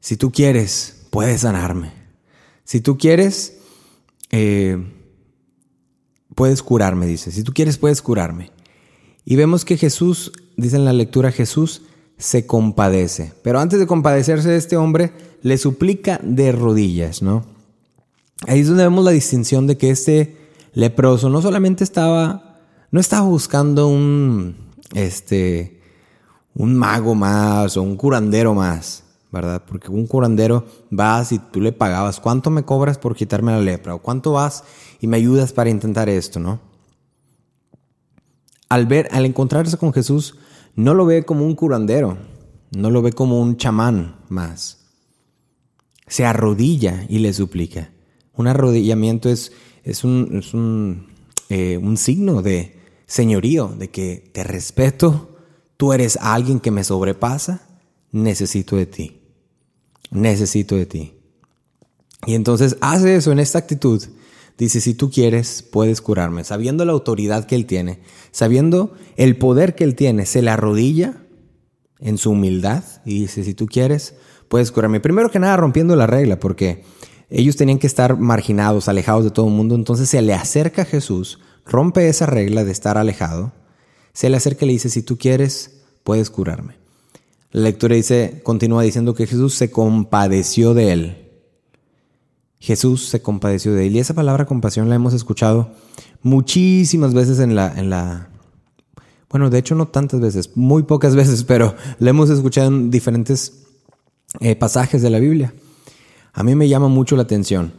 si 0.00 0.16
tú 0.16 0.30
quieres, 0.30 1.06
puedes 1.10 1.40
sanarme. 1.40 1.92
Si 2.64 2.80
tú 2.80 2.98
quieres, 2.98 3.58
eh, 4.30 4.78
puedes 6.34 6.62
curarme, 6.62 7.06
dice. 7.06 7.32
Si 7.32 7.42
tú 7.42 7.52
quieres, 7.52 7.78
puedes 7.78 8.02
curarme. 8.02 8.52
Y 9.28 9.34
vemos 9.34 9.64
que 9.64 9.76
Jesús, 9.76 10.32
dice 10.56 10.76
en 10.76 10.84
la 10.84 10.92
lectura, 10.92 11.32
Jesús 11.32 11.82
se 12.16 12.46
compadece. 12.46 13.32
Pero 13.42 13.58
antes 13.58 13.80
de 13.80 13.86
compadecerse 13.88 14.48
de 14.48 14.56
este 14.56 14.76
hombre, 14.76 15.12
le 15.42 15.58
suplica 15.58 16.20
de 16.22 16.52
rodillas, 16.52 17.22
¿no? 17.22 17.44
Ahí 18.46 18.60
es 18.60 18.68
donde 18.68 18.84
vemos 18.84 19.04
la 19.04 19.10
distinción 19.10 19.66
de 19.66 19.76
que 19.76 19.90
este 19.90 20.36
leproso 20.74 21.28
no 21.28 21.42
solamente 21.42 21.82
estaba, 21.82 22.60
no 22.92 23.00
estaba 23.00 23.26
buscando 23.26 23.88
un, 23.88 24.56
este, 24.94 25.80
un 26.54 26.76
mago 26.76 27.16
más 27.16 27.76
o 27.76 27.82
un 27.82 27.96
curandero 27.96 28.54
más, 28.54 29.02
¿verdad? 29.32 29.64
Porque 29.66 29.90
un 29.90 30.06
curandero 30.06 30.66
vas 30.90 31.32
y 31.32 31.40
tú 31.40 31.60
le 31.60 31.72
pagabas, 31.72 32.20
¿cuánto 32.20 32.50
me 32.50 32.62
cobras 32.62 32.96
por 32.96 33.16
quitarme 33.16 33.50
la 33.50 33.60
lepra? 33.60 33.96
¿O 33.96 34.02
cuánto 34.02 34.32
vas 34.32 34.62
y 35.00 35.08
me 35.08 35.16
ayudas 35.16 35.52
para 35.52 35.68
intentar 35.70 36.08
esto, 36.08 36.38
no? 36.38 36.60
Al 38.68 38.86
ver, 38.86 39.08
al 39.12 39.24
encontrarse 39.24 39.76
con 39.76 39.92
Jesús, 39.92 40.36
no 40.74 40.94
lo 40.94 41.06
ve 41.06 41.24
como 41.24 41.44
un 41.44 41.54
curandero, 41.54 42.18
no 42.76 42.90
lo 42.90 43.02
ve 43.02 43.12
como 43.12 43.40
un 43.40 43.56
chamán 43.56 44.16
más. 44.28 44.78
Se 46.06 46.24
arrodilla 46.24 47.04
y 47.08 47.18
le 47.18 47.32
suplica. 47.32 47.90
Un 48.34 48.48
arrodillamiento 48.48 49.28
es, 49.28 49.52
es, 49.84 50.04
un, 50.04 50.38
es 50.38 50.52
un, 50.52 51.06
eh, 51.48 51.78
un 51.78 51.96
signo 51.96 52.42
de 52.42 52.76
señorío, 53.06 53.68
de 53.68 53.88
que 53.90 54.30
te 54.32 54.44
respeto, 54.44 55.36
tú 55.76 55.92
eres 55.92 56.18
alguien 56.20 56.60
que 56.60 56.70
me 56.70 56.84
sobrepasa, 56.84 57.62
necesito 58.12 58.76
de 58.76 58.86
ti. 58.86 59.20
Necesito 60.10 60.76
de 60.76 60.86
ti. 60.86 61.14
Y 62.26 62.34
entonces 62.34 62.76
hace 62.80 63.16
eso 63.16 63.32
en 63.32 63.38
esta 63.38 63.58
actitud. 63.58 64.02
Dice, 64.58 64.80
si 64.80 64.94
tú 64.94 65.10
quieres, 65.10 65.62
puedes 65.62 66.00
curarme. 66.00 66.42
Sabiendo 66.44 66.84
la 66.84 66.92
autoridad 66.92 67.44
que 67.44 67.54
él 67.54 67.66
tiene, 67.66 68.00
sabiendo 68.30 68.94
el 69.16 69.36
poder 69.36 69.74
que 69.74 69.84
él 69.84 69.94
tiene, 69.94 70.24
se 70.24 70.40
le 70.40 70.50
arrodilla 70.50 71.22
en 71.98 72.16
su 72.18 72.30
humildad 72.30 72.82
y 73.04 73.20
dice, 73.20 73.44
si 73.44 73.54
tú 73.54 73.66
quieres, 73.66 74.14
puedes 74.48 74.72
curarme. 74.72 75.00
Primero 75.00 75.30
que 75.30 75.38
nada, 75.38 75.56
rompiendo 75.56 75.94
la 75.94 76.06
regla, 76.06 76.40
porque 76.40 76.84
ellos 77.28 77.56
tenían 77.56 77.78
que 77.78 77.86
estar 77.86 78.18
marginados, 78.18 78.88
alejados 78.88 79.24
de 79.24 79.30
todo 79.30 79.48
el 79.48 79.54
mundo. 79.54 79.74
Entonces 79.74 80.08
se 80.08 80.22
le 80.22 80.32
acerca 80.34 80.82
a 80.82 80.86
Jesús, 80.86 81.38
rompe 81.66 82.08
esa 82.08 82.26
regla 82.26 82.64
de 82.64 82.72
estar 82.72 82.96
alejado, 82.96 83.52
se 84.12 84.30
le 84.30 84.38
acerca 84.38 84.64
y 84.64 84.68
le 84.68 84.72
dice, 84.72 84.88
si 84.88 85.02
tú 85.02 85.18
quieres, 85.18 85.82
puedes 86.02 86.30
curarme. 86.30 86.76
La 87.50 87.62
lectura 87.62 87.94
dice, 87.94 88.40
continúa 88.42 88.82
diciendo 88.82 89.14
que 89.14 89.26
Jesús 89.26 89.54
se 89.54 89.70
compadeció 89.70 90.74
de 90.74 90.92
él. 90.92 91.25
Jesús 92.66 93.06
se 93.06 93.22
compadeció 93.22 93.72
de 93.74 93.86
él. 93.86 93.94
Y 93.94 94.00
esa 94.00 94.12
palabra 94.12 94.44
compasión 94.44 94.88
la 94.88 94.96
hemos 94.96 95.14
escuchado 95.14 95.70
muchísimas 96.22 97.14
veces 97.14 97.38
en 97.38 97.54
la, 97.54 97.72
en 97.78 97.90
la, 97.90 98.28
bueno, 99.30 99.50
de 99.50 99.58
hecho 99.58 99.76
no 99.76 99.86
tantas 99.86 100.18
veces, 100.18 100.56
muy 100.56 100.82
pocas 100.82 101.14
veces, 101.20 101.44
pero 101.44 101.76
la 102.00 102.10
hemos 102.10 102.28
escuchado 102.28 102.66
en 102.66 102.90
diferentes 102.90 103.66
eh, 104.40 104.56
pasajes 104.56 105.00
de 105.00 105.10
la 105.10 105.20
Biblia. 105.20 105.54
A 106.32 106.42
mí 106.42 106.56
me 106.56 106.68
llama 106.68 106.88
mucho 106.88 107.14
la 107.14 107.22
atención. 107.22 107.72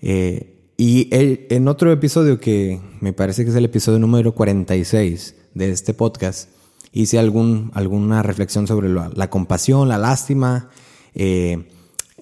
Eh, 0.00 0.72
y 0.76 1.08
en 1.12 1.68
otro 1.68 1.92
episodio 1.92 2.40
que 2.40 2.80
me 3.00 3.12
parece 3.12 3.44
que 3.44 3.50
es 3.50 3.56
el 3.56 3.64
episodio 3.64 4.00
número 4.00 4.34
46 4.34 5.36
de 5.54 5.70
este 5.70 5.94
podcast, 5.94 6.48
hice 6.90 7.20
algún, 7.20 7.70
alguna 7.74 8.24
reflexión 8.24 8.66
sobre 8.66 8.88
la, 8.88 9.30
compasión, 9.30 9.88
la 9.88 9.98
lástima, 9.98 10.68
eh, 11.14 11.68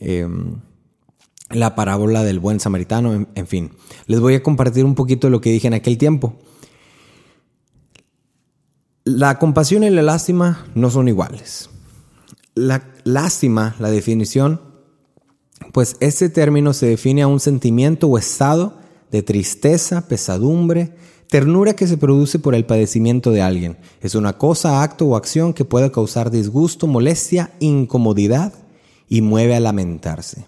em, 0.00 0.56
la 1.50 1.74
parábola 1.74 2.22
del 2.22 2.38
buen 2.38 2.60
samaritano, 2.60 3.26
en, 3.34 3.46
fin. 3.46 3.72
Les 4.06 4.20
voy 4.20 4.34
a 4.34 4.42
compartir 4.42 4.84
un 4.84 4.94
poquito 4.94 5.26
de 5.26 5.32
lo 5.32 5.40
que 5.40 5.50
dije 5.50 5.66
en 5.66 5.74
aquel 5.74 5.98
tiempo. 5.98 6.34
La 9.04 9.38
compasión 9.38 9.82
y 9.82 9.90
la 9.90 10.02
lástima 10.02 10.66
no 10.74 10.90
son 10.90 11.08
iguales. 11.08 11.68
La 12.54 12.84
lástima, 13.04 13.74
la 13.80 13.90
definición, 13.90 14.60
pues 15.72 15.96
este 16.00 16.28
término 16.28 16.72
se 16.72 16.86
define 16.86 17.22
a 17.22 17.26
un 17.26 17.40
sentimiento 17.40 18.06
o 18.06 18.18
estado 18.18 18.78
de 19.10 19.22
tristeza, 19.22 20.06
pesadumbre, 20.06 20.94
ternura 21.28 21.74
que 21.74 21.88
se 21.88 21.96
produce 21.96 22.38
por 22.38 22.54
el 22.54 22.64
padecimiento 22.64 23.32
de 23.32 23.42
alguien. 23.42 23.78
Es 24.00 24.14
una 24.14 24.38
cosa, 24.38 24.82
acto 24.82 25.06
o 25.06 25.16
acción 25.16 25.52
que 25.52 25.64
puede 25.64 25.90
causar 25.90 26.30
disgusto, 26.30 26.86
molestia, 26.86 27.52
incomodidad 27.58 28.52
y 29.08 29.22
mueve 29.22 29.56
a 29.56 29.60
lamentarse 29.60 30.46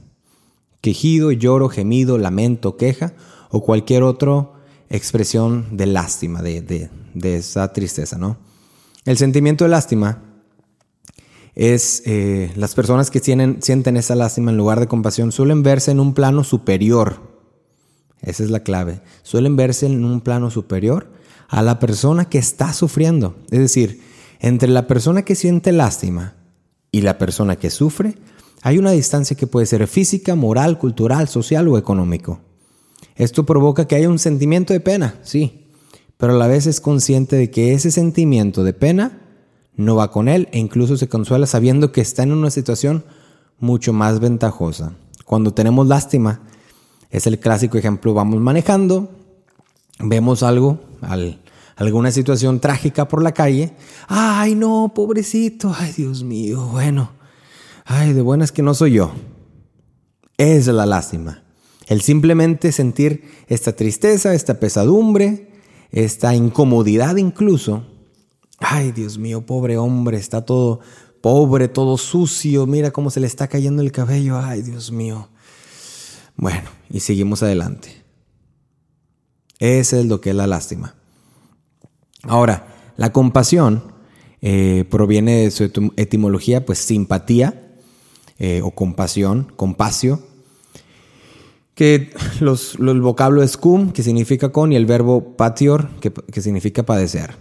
quejido, 0.82 1.32
lloro, 1.32 1.70
gemido, 1.70 2.18
lamento, 2.18 2.76
queja 2.76 3.14
o 3.50 3.62
cualquier 3.62 4.02
otra 4.02 4.50
expresión 4.90 5.78
de 5.78 5.86
lástima, 5.86 6.42
de, 6.42 6.90
esa 7.22 7.72
tristeza, 7.72 8.18
¿no? 8.18 8.36
El 9.06 9.16
sentimiento 9.16 9.64
de 9.64 9.70
lástima 9.70 10.22
es 11.54 12.02
eh, 12.04 12.52
las 12.56 12.74
personas 12.74 13.10
que 13.10 13.20
sienten 13.20 13.96
esa 13.96 14.14
lástima 14.14 14.50
en 14.50 14.56
lugar 14.56 14.80
de 14.80 14.88
compasión 14.88 15.32
suelen 15.32 15.62
verse 15.62 15.90
en 15.90 16.00
un 16.00 16.14
plano 16.14 16.44
superior. 16.44 17.32
Esa 18.20 18.44
es 18.44 18.50
la 18.50 18.60
clave. 18.60 19.00
Suelen 19.22 19.56
verse 19.56 19.86
en 19.86 20.04
un 20.04 20.20
plano 20.20 20.50
superior 20.50 21.10
a 21.48 21.62
la 21.62 21.78
persona 21.78 22.28
que 22.28 22.38
está 22.38 22.72
sufriendo. 22.72 23.36
Es 23.50 23.58
decir, 23.58 24.00
entre 24.40 24.68
la 24.68 24.86
persona 24.86 25.22
que 25.22 25.34
siente 25.34 25.72
lástima 25.72 26.34
y 26.90 27.02
la 27.02 27.18
persona 27.18 27.56
que 27.56 27.70
sufre, 27.70 28.16
hay 28.62 28.78
una 28.78 28.92
distancia 28.92 29.36
que 29.36 29.48
puede 29.48 29.66
ser 29.66 29.86
física, 29.88 30.36
moral, 30.36 30.78
cultural, 30.78 31.28
social 31.28 31.66
o 31.68 31.76
económico. 31.76 32.40
Esto 33.16 33.44
provoca 33.44 33.86
que 33.86 33.96
haya 33.96 34.08
un 34.08 34.20
sentimiento 34.20 34.72
de 34.72 34.80
pena, 34.80 35.16
sí, 35.22 35.66
pero 36.16 36.34
a 36.34 36.36
la 36.36 36.46
vez 36.46 36.66
es 36.66 36.80
consciente 36.80 37.36
de 37.36 37.50
que 37.50 37.74
ese 37.74 37.90
sentimiento 37.90 38.62
de 38.62 38.72
pena 38.72 39.20
no 39.74 39.96
va 39.96 40.12
con 40.12 40.28
él 40.28 40.48
e 40.52 40.60
incluso 40.60 40.96
se 40.96 41.08
consuela 41.08 41.46
sabiendo 41.46 41.90
que 41.90 42.00
está 42.00 42.22
en 42.22 42.32
una 42.32 42.50
situación 42.50 43.04
mucho 43.58 43.92
más 43.92 44.20
ventajosa. 44.20 44.94
Cuando 45.24 45.52
tenemos 45.52 45.88
lástima, 45.88 46.40
es 47.10 47.26
el 47.26 47.40
clásico 47.40 47.76
ejemplo, 47.78 48.14
vamos 48.14 48.40
manejando, 48.40 49.10
vemos 49.98 50.44
algo, 50.44 50.80
alguna 51.76 52.12
situación 52.12 52.60
trágica 52.60 53.08
por 53.08 53.22
la 53.22 53.32
calle, 53.32 53.72
ay 54.06 54.54
no, 54.54 54.92
pobrecito, 54.94 55.74
ay 55.76 55.92
Dios 55.96 56.22
mío, 56.22 56.68
bueno, 56.70 57.10
ay, 57.84 58.12
de 58.12 58.22
buenas 58.22 58.52
que 58.52 58.62
no 58.62 58.74
soy 58.74 58.92
yo. 58.92 59.12
Es 60.38 60.66
la 60.66 60.86
lástima. 60.86 61.42
El 61.86 62.00
simplemente 62.00 62.72
sentir 62.72 63.24
esta 63.48 63.74
tristeza, 63.74 64.34
esta 64.34 64.60
pesadumbre, 64.60 65.50
esta 65.90 66.34
incomodidad 66.34 67.16
incluso. 67.16 67.86
Ay, 68.58 68.92
Dios 68.92 69.18
mío, 69.18 69.44
pobre 69.44 69.76
hombre, 69.76 70.16
está 70.16 70.44
todo 70.44 70.80
pobre, 71.22 71.68
todo 71.68 71.96
sucio, 71.96 72.66
mira 72.66 72.90
cómo 72.90 73.08
se 73.10 73.20
le 73.20 73.26
está 73.26 73.48
cayendo 73.48 73.80
el 73.80 73.92
cabello, 73.92 74.38
ay, 74.38 74.60
Dios 74.60 74.90
mío. 74.92 75.30
Bueno, 76.36 76.68
y 76.90 77.00
seguimos 77.00 77.42
adelante. 77.42 78.02
Ese 79.58 80.00
es 80.00 80.06
lo 80.06 80.20
que 80.20 80.30
es 80.30 80.36
la 80.36 80.48
lástima. 80.48 80.96
Ahora, 82.24 82.92
la 82.96 83.12
compasión 83.12 83.84
eh, 84.40 84.84
proviene 84.90 85.44
de 85.44 85.50
su 85.52 85.64
etimología, 85.96 86.66
pues 86.66 86.78
simpatía, 86.78 87.61
eh, 88.38 88.60
o 88.62 88.70
compasión, 88.70 89.52
compasio, 89.56 90.20
que 91.74 92.10
los, 92.40 92.74
el 92.76 93.00
vocablo 93.00 93.42
es 93.42 93.56
cum, 93.56 93.92
que 93.92 94.02
significa 94.02 94.50
con, 94.50 94.72
y 94.72 94.76
el 94.76 94.86
verbo 94.86 95.36
patior, 95.36 95.88
que, 96.00 96.12
que 96.12 96.42
significa 96.42 96.82
padecer. 96.82 97.34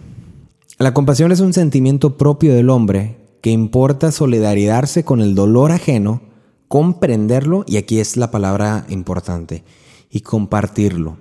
La 0.78 0.94
compasión 0.94 1.32
es 1.32 1.40
un 1.40 1.52
sentimiento 1.52 2.16
propio 2.16 2.54
del 2.54 2.70
hombre 2.70 3.18
que 3.40 3.50
importa 3.50 4.12
solidarizarse 4.12 5.04
con 5.04 5.20
el 5.20 5.34
dolor 5.34 5.72
ajeno, 5.72 6.22
comprenderlo, 6.68 7.64
y 7.66 7.76
aquí 7.76 7.98
es 8.00 8.16
la 8.16 8.30
palabra 8.30 8.86
importante, 8.88 9.64
y 10.10 10.20
compartirlo, 10.20 11.18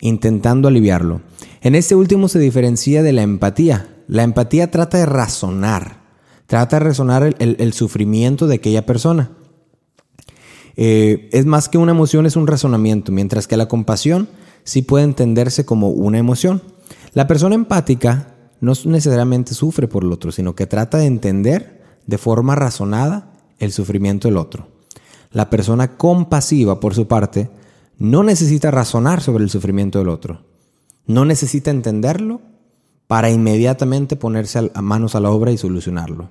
intentando 0.00 0.68
aliviarlo. 0.68 1.22
En 1.62 1.74
este 1.74 1.94
último 1.94 2.28
se 2.28 2.38
diferencia 2.38 3.02
de 3.02 3.12
la 3.12 3.22
empatía. 3.22 3.88
La 4.06 4.22
empatía 4.22 4.70
trata 4.70 4.98
de 4.98 5.06
razonar, 5.06 6.03
Trata 6.46 6.78
de 6.78 6.84
resonar 6.84 7.34
el, 7.38 7.72
sufrimiento 7.72 8.46
de 8.46 8.56
aquella 8.56 8.84
persona. 8.84 9.30
Eh, 10.76 11.28
es 11.32 11.46
más 11.46 11.68
que 11.68 11.78
una 11.78 11.92
emoción, 11.92 12.26
es 12.26 12.36
un 12.36 12.46
razonamiento, 12.46 13.12
mientras 13.12 13.46
que 13.46 13.56
la 13.56 13.68
compasión 13.68 14.28
sí 14.64 14.82
puede 14.82 15.04
entenderse 15.04 15.64
como 15.64 15.88
una 15.88 16.18
emoción. 16.18 16.62
La 17.12 17.26
persona 17.26 17.54
empática 17.54 18.34
no 18.60 18.72
necesariamente 18.84 19.54
sufre 19.54 19.88
por 19.88 20.04
el 20.04 20.12
otro, 20.12 20.32
sino 20.32 20.54
que 20.54 20.66
trata 20.66 20.98
de 20.98 21.06
entender 21.06 21.82
de 22.06 22.18
forma 22.18 22.54
razonada 22.54 23.32
el 23.58 23.72
sufrimiento 23.72 24.28
del 24.28 24.36
otro. 24.36 24.68
La 25.30 25.50
persona 25.50 25.96
compasiva, 25.96 26.80
por 26.80 26.94
su 26.94 27.08
parte, 27.08 27.50
no 27.98 28.22
necesita 28.22 28.70
razonar 28.70 29.20
sobre 29.20 29.44
el 29.44 29.50
sufrimiento 29.50 29.98
del 29.98 30.08
otro. 30.08 30.42
No 31.06 31.24
necesita 31.24 31.70
entenderlo 31.70 32.40
para 33.06 33.30
inmediatamente 33.30 34.16
ponerse 34.16 34.70
a 34.72 34.82
manos 34.82 35.14
a 35.14 35.20
la 35.20 35.30
obra 35.30 35.52
y 35.52 35.58
solucionarlo. 35.58 36.28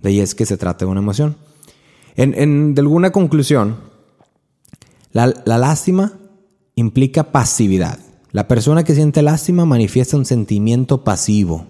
De 0.00 0.10
ahí 0.10 0.20
es 0.20 0.34
que 0.34 0.46
se 0.46 0.56
trata 0.56 0.84
de 0.84 0.90
una 0.90 1.00
emoción. 1.00 1.36
En, 2.16 2.74
de 2.74 2.80
alguna 2.80 3.12
conclusión, 3.12 3.76
la, 5.12 5.32
la 5.44 5.58
lástima 5.58 6.14
implica 6.74 7.30
pasividad. 7.32 7.98
La 8.32 8.48
persona 8.48 8.84
que 8.84 8.94
siente 8.94 9.22
lástima 9.22 9.64
manifiesta 9.64 10.16
un 10.16 10.26
sentimiento 10.26 11.04
pasivo, 11.04 11.66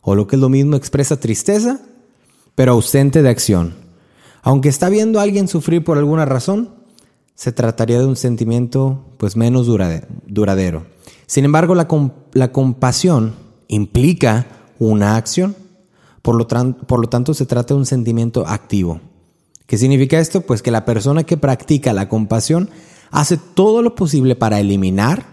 o 0.00 0.14
lo 0.14 0.26
que 0.26 0.36
es 0.36 0.42
lo 0.42 0.48
mismo, 0.48 0.76
expresa 0.76 1.20
tristeza, 1.20 1.80
pero 2.54 2.72
ausente 2.72 3.22
de 3.22 3.28
acción. 3.28 3.74
Aunque 4.42 4.68
está 4.68 4.88
viendo 4.88 5.20
a 5.20 5.22
alguien 5.22 5.46
sufrir 5.46 5.84
por 5.84 5.98
alguna 5.98 6.24
razón, 6.24 6.70
se 7.34 7.52
trataría 7.52 7.98
de 7.98 8.06
un 8.06 8.16
sentimiento 8.16 9.04
pues 9.16 9.36
menos 9.36 9.66
duradero. 9.66 10.86
Sin 11.26 11.44
embargo, 11.44 11.74
la, 11.74 11.88
la 12.32 12.52
compasión 12.52 13.34
implica 13.68 14.46
una 14.78 15.16
acción. 15.16 15.56
Por 16.22 16.36
lo, 16.36 16.46
por 16.46 17.00
lo 17.00 17.08
tanto, 17.08 17.34
se 17.34 17.46
trata 17.46 17.74
de 17.74 17.80
un 17.80 17.86
sentimiento 17.86 18.46
activo. 18.46 19.00
¿Qué 19.66 19.78
significa 19.78 20.18
esto? 20.18 20.42
Pues 20.42 20.62
que 20.62 20.70
la 20.70 20.84
persona 20.84 21.24
que 21.24 21.36
practica 21.36 21.92
la 21.92 22.08
compasión 22.08 22.70
hace 23.10 23.36
todo 23.36 23.82
lo 23.82 23.94
posible 23.94 24.36
para 24.36 24.60
eliminar 24.60 25.24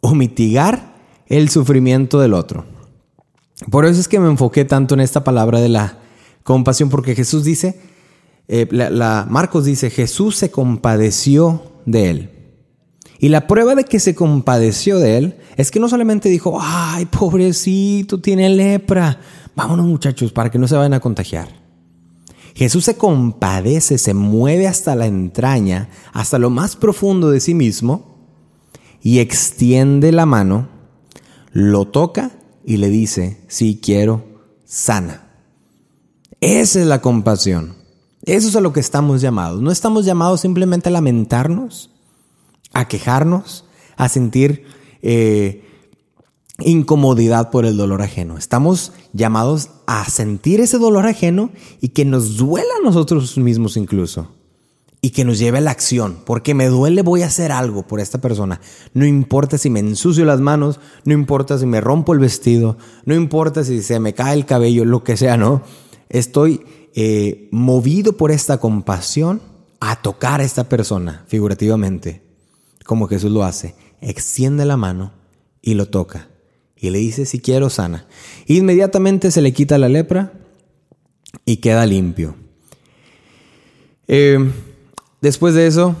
o 0.00 0.14
mitigar 0.14 0.94
el 1.26 1.48
sufrimiento 1.48 2.20
del 2.20 2.34
otro. 2.34 2.64
Por 3.70 3.86
eso 3.86 4.00
es 4.00 4.08
que 4.08 4.20
me 4.20 4.28
enfoqué 4.28 4.64
tanto 4.64 4.94
en 4.94 5.00
esta 5.00 5.24
palabra 5.24 5.60
de 5.60 5.68
la 5.68 5.98
Compasión 6.44 6.90
porque 6.90 7.14
Jesús 7.14 7.42
dice, 7.42 7.80
eh, 8.48 8.68
la, 8.70 9.26
Marcos 9.28 9.64
dice, 9.64 9.88
Jesús 9.88 10.36
se 10.36 10.50
compadeció 10.50 11.62
de 11.86 12.10
él. 12.10 12.30
Y 13.18 13.28
la 13.28 13.46
prueba 13.46 13.74
de 13.74 13.84
que 13.84 14.00
se 14.00 14.14
compadeció 14.14 14.98
de 14.98 15.18
él 15.18 15.36
es 15.56 15.70
que 15.70 15.80
no 15.80 15.88
solamente 15.88 16.28
dijo, 16.28 16.58
ay, 16.60 17.06
pobrecito, 17.06 18.20
tiene 18.20 18.48
lepra. 18.48 19.20
Vámonos 19.54 19.86
muchachos 19.86 20.32
para 20.32 20.50
que 20.50 20.58
no 20.58 20.68
se 20.68 20.76
vayan 20.76 20.94
a 20.94 21.00
contagiar. 21.00 21.48
Jesús 22.54 22.84
se 22.84 22.96
compadece, 22.96 23.98
se 23.98 24.14
mueve 24.14 24.68
hasta 24.68 24.94
la 24.94 25.06
entraña, 25.06 25.88
hasta 26.12 26.38
lo 26.38 26.50
más 26.50 26.76
profundo 26.76 27.30
de 27.30 27.40
sí 27.40 27.52
mismo, 27.52 28.14
y 29.02 29.18
extiende 29.18 30.12
la 30.12 30.24
mano, 30.24 30.68
lo 31.52 31.86
toca 31.86 32.30
y 32.64 32.76
le 32.78 32.88
dice, 32.88 33.38
sí 33.48 33.80
quiero, 33.82 34.24
sana. 34.64 35.26
Esa 36.40 36.80
es 36.80 36.86
la 36.86 37.00
compasión. 37.00 37.74
Eso 38.22 38.48
es 38.48 38.56
a 38.56 38.60
lo 38.60 38.72
que 38.72 38.80
estamos 38.80 39.20
llamados. 39.20 39.60
No 39.60 39.70
estamos 39.70 40.04
llamados 40.04 40.40
simplemente 40.40 40.88
a 40.88 40.92
lamentarnos, 40.92 41.90
a 42.74 42.86
quejarnos, 42.86 43.64
a 43.96 44.08
sentir 44.08 44.64
eh, 45.02 45.64
incomodidad 46.58 47.50
por 47.50 47.64
el 47.64 47.76
dolor 47.76 48.02
ajeno. 48.02 48.38
Estamos 48.38 48.92
llamados 49.12 49.70
a 49.86 50.08
sentir 50.08 50.60
ese 50.60 50.78
dolor 50.78 51.06
ajeno 51.06 51.50
y 51.80 51.88
que 51.88 52.04
nos 52.04 52.36
duela 52.36 52.68
a 52.80 52.84
nosotros 52.84 53.36
mismos 53.38 53.76
incluso. 53.76 54.28
Y 55.00 55.10
que 55.10 55.24
nos 55.24 55.38
lleve 55.38 55.58
a 55.58 55.60
la 55.60 55.70
acción. 55.70 56.16
Porque 56.24 56.54
me 56.54 56.66
duele, 56.68 57.02
voy 57.02 57.22
a 57.22 57.26
hacer 57.26 57.52
algo 57.52 57.86
por 57.86 58.00
esta 58.00 58.22
persona. 58.22 58.60
No 58.94 59.04
importa 59.04 59.58
si 59.58 59.68
me 59.68 59.80
ensucio 59.80 60.24
las 60.24 60.40
manos, 60.40 60.80
no 61.04 61.12
importa 61.12 61.58
si 61.58 61.66
me 61.66 61.82
rompo 61.82 62.14
el 62.14 62.20
vestido, 62.20 62.78
no 63.04 63.14
importa 63.14 63.64
si 63.64 63.82
se 63.82 64.00
me 64.00 64.14
cae 64.14 64.34
el 64.34 64.46
cabello, 64.46 64.86
lo 64.86 65.04
que 65.04 65.18
sea, 65.18 65.36
¿no? 65.36 65.62
Estoy 66.08 66.62
eh, 66.94 67.48
movido 67.50 68.16
por 68.16 68.30
esta 68.30 68.58
compasión 68.58 69.42
a 69.80 70.00
tocar 70.00 70.40
a 70.40 70.44
esta 70.44 70.70
persona, 70.70 71.24
figurativamente, 71.26 72.22
como 72.84 73.08
Jesús 73.08 73.30
lo 73.30 73.44
hace. 73.44 73.74
Extiende 74.00 74.64
la 74.64 74.76
mano 74.76 75.12
y 75.62 75.74
lo 75.74 75.88
toca. 75.88 76.28
Y 76.76 76.90
le 76.90 76.98
dice, 76.98 77.26
si 77.26 77.40
quiero, 77.40 77.70
sana. 77.70 78.06
Inmediatamente 78.46 79.30
se 79.30 79.40
le 79.40 79.52
quita 79.52 79.78
la 79.78 79.88
lepra 79.88 80.32
y 81.44 81.56
queda 81.58 81.86
limpio. 81.86 82.36
Eh, 84.06 84.38
después 85.20 85.54
de 85.54 85.66
eso, 85.66 85.96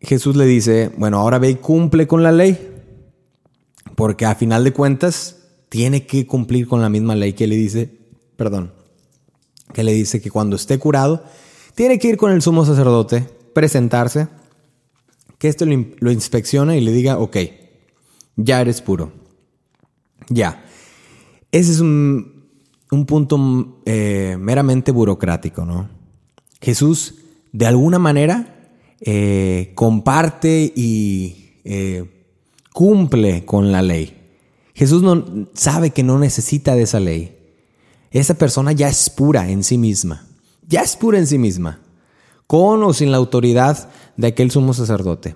Jesús 0.00 0.36
le 0.36 0.46
dice, 0.46 0.92
bueno, 0.96 1.18
ahora 1.18 1.38
ve 1.38 1.50
y 1.50 1.54
cumple 1.56 2.06
con 2.06 2.22
la 2.22 2.32
ley, 2.32 2.56
porque 3.96 4.26
a 4.26 4.34
final 4.34 4.62
de 4.62 4.72
cuentas 4.72 5.36
tiene 5.68 6.06
que 6.06 6.26
cumplir 6.26 6.68
con 6.68 6.80
la 6.80 6.88
misma 6.88 7.16
ley 7.16 7.32
que 7.32 7.46
le 7.46 7.56
dice, 7.56 7.90
perdón, 8.36 8.72
que 9.72 9.82
le 9.82 9.92
dice 9.92 10.20
que 10.20 10.30
cuando 10.30 10.56
esté 10.56 10.78
curado, 10.78 11.24
tiene 11.74 11.98
que 11.98 12.08
ir 12.08 12.16
con 12.16 12.30
el 12.30 12.42
sumo 12.42 12.64
sacerdote, 12.64 13.28
presentarse, 13.52 14.28
que 15.38 15.48
esto 15.48 15.66
lo, 15.66 15.84
lo 15.98 16.10
inspecciona 16.10 16.76
y 16.76 16.80
le 16.80 16.92
diga, 16.92 17.18
ok, 17.18 17.36
ya 18.36 18.60
eres 18.60 18.80
puro. 18.80 19.12
Ya. 20.28 20.64
Ese 21.52 21.72
es 21.72 21.80
un, 21.80 22.36
un 22.90 23.06
punto 23.06 23.80
eh, 23.84 24.36
meramente 24.38 24.92
burocrático, 24.92 25.64
¿no? 25.64 25.88
Jesús, 26.60 27.14
de 27.52 27.66
alguna 27.66 27.98
manera, 27.98 28.74
eh, 29.00 29.72
comparte 29.74 30.72
y 30.74 31.60
eh, 31.64 32.04
cumple 32.72 33.44
con 33.44 33.72
la 33.72 33.82
ley. 33.82 34.16
Jesús 34.74 35.02
no, 35.02 35.48
sabe 35.54 35.90
que 35.90 36.02
no 36.02 36.18
necesita 36.18 36.74
de 36.74 36.82
esa 36.82 37.00
ley. 37.00 37.36
Esa 38.10 38.34
persona 38.34 38.72
ya 38.72 38.88
es 38.88 39.10
pura 39.10 39.50
en 39.50 39.62
sí 39.64 39.78
misma. 39.78 40.26
Ya 40.68 40.82
es 40.82 40.96
pura 40.96 41.18
en 41.18 41.26
sí 41.26 41.38
misma. 41.38 41.80
Con 42.46 42.82
o 42.82 42.92
sin 42.92 43.10
la 43.10 43.16
autoridad 43.16 43.88
de 44.16 44.28
aquel 44.28 44.50
sumo 44.50 44.74
sacerdote. 44.74 45.34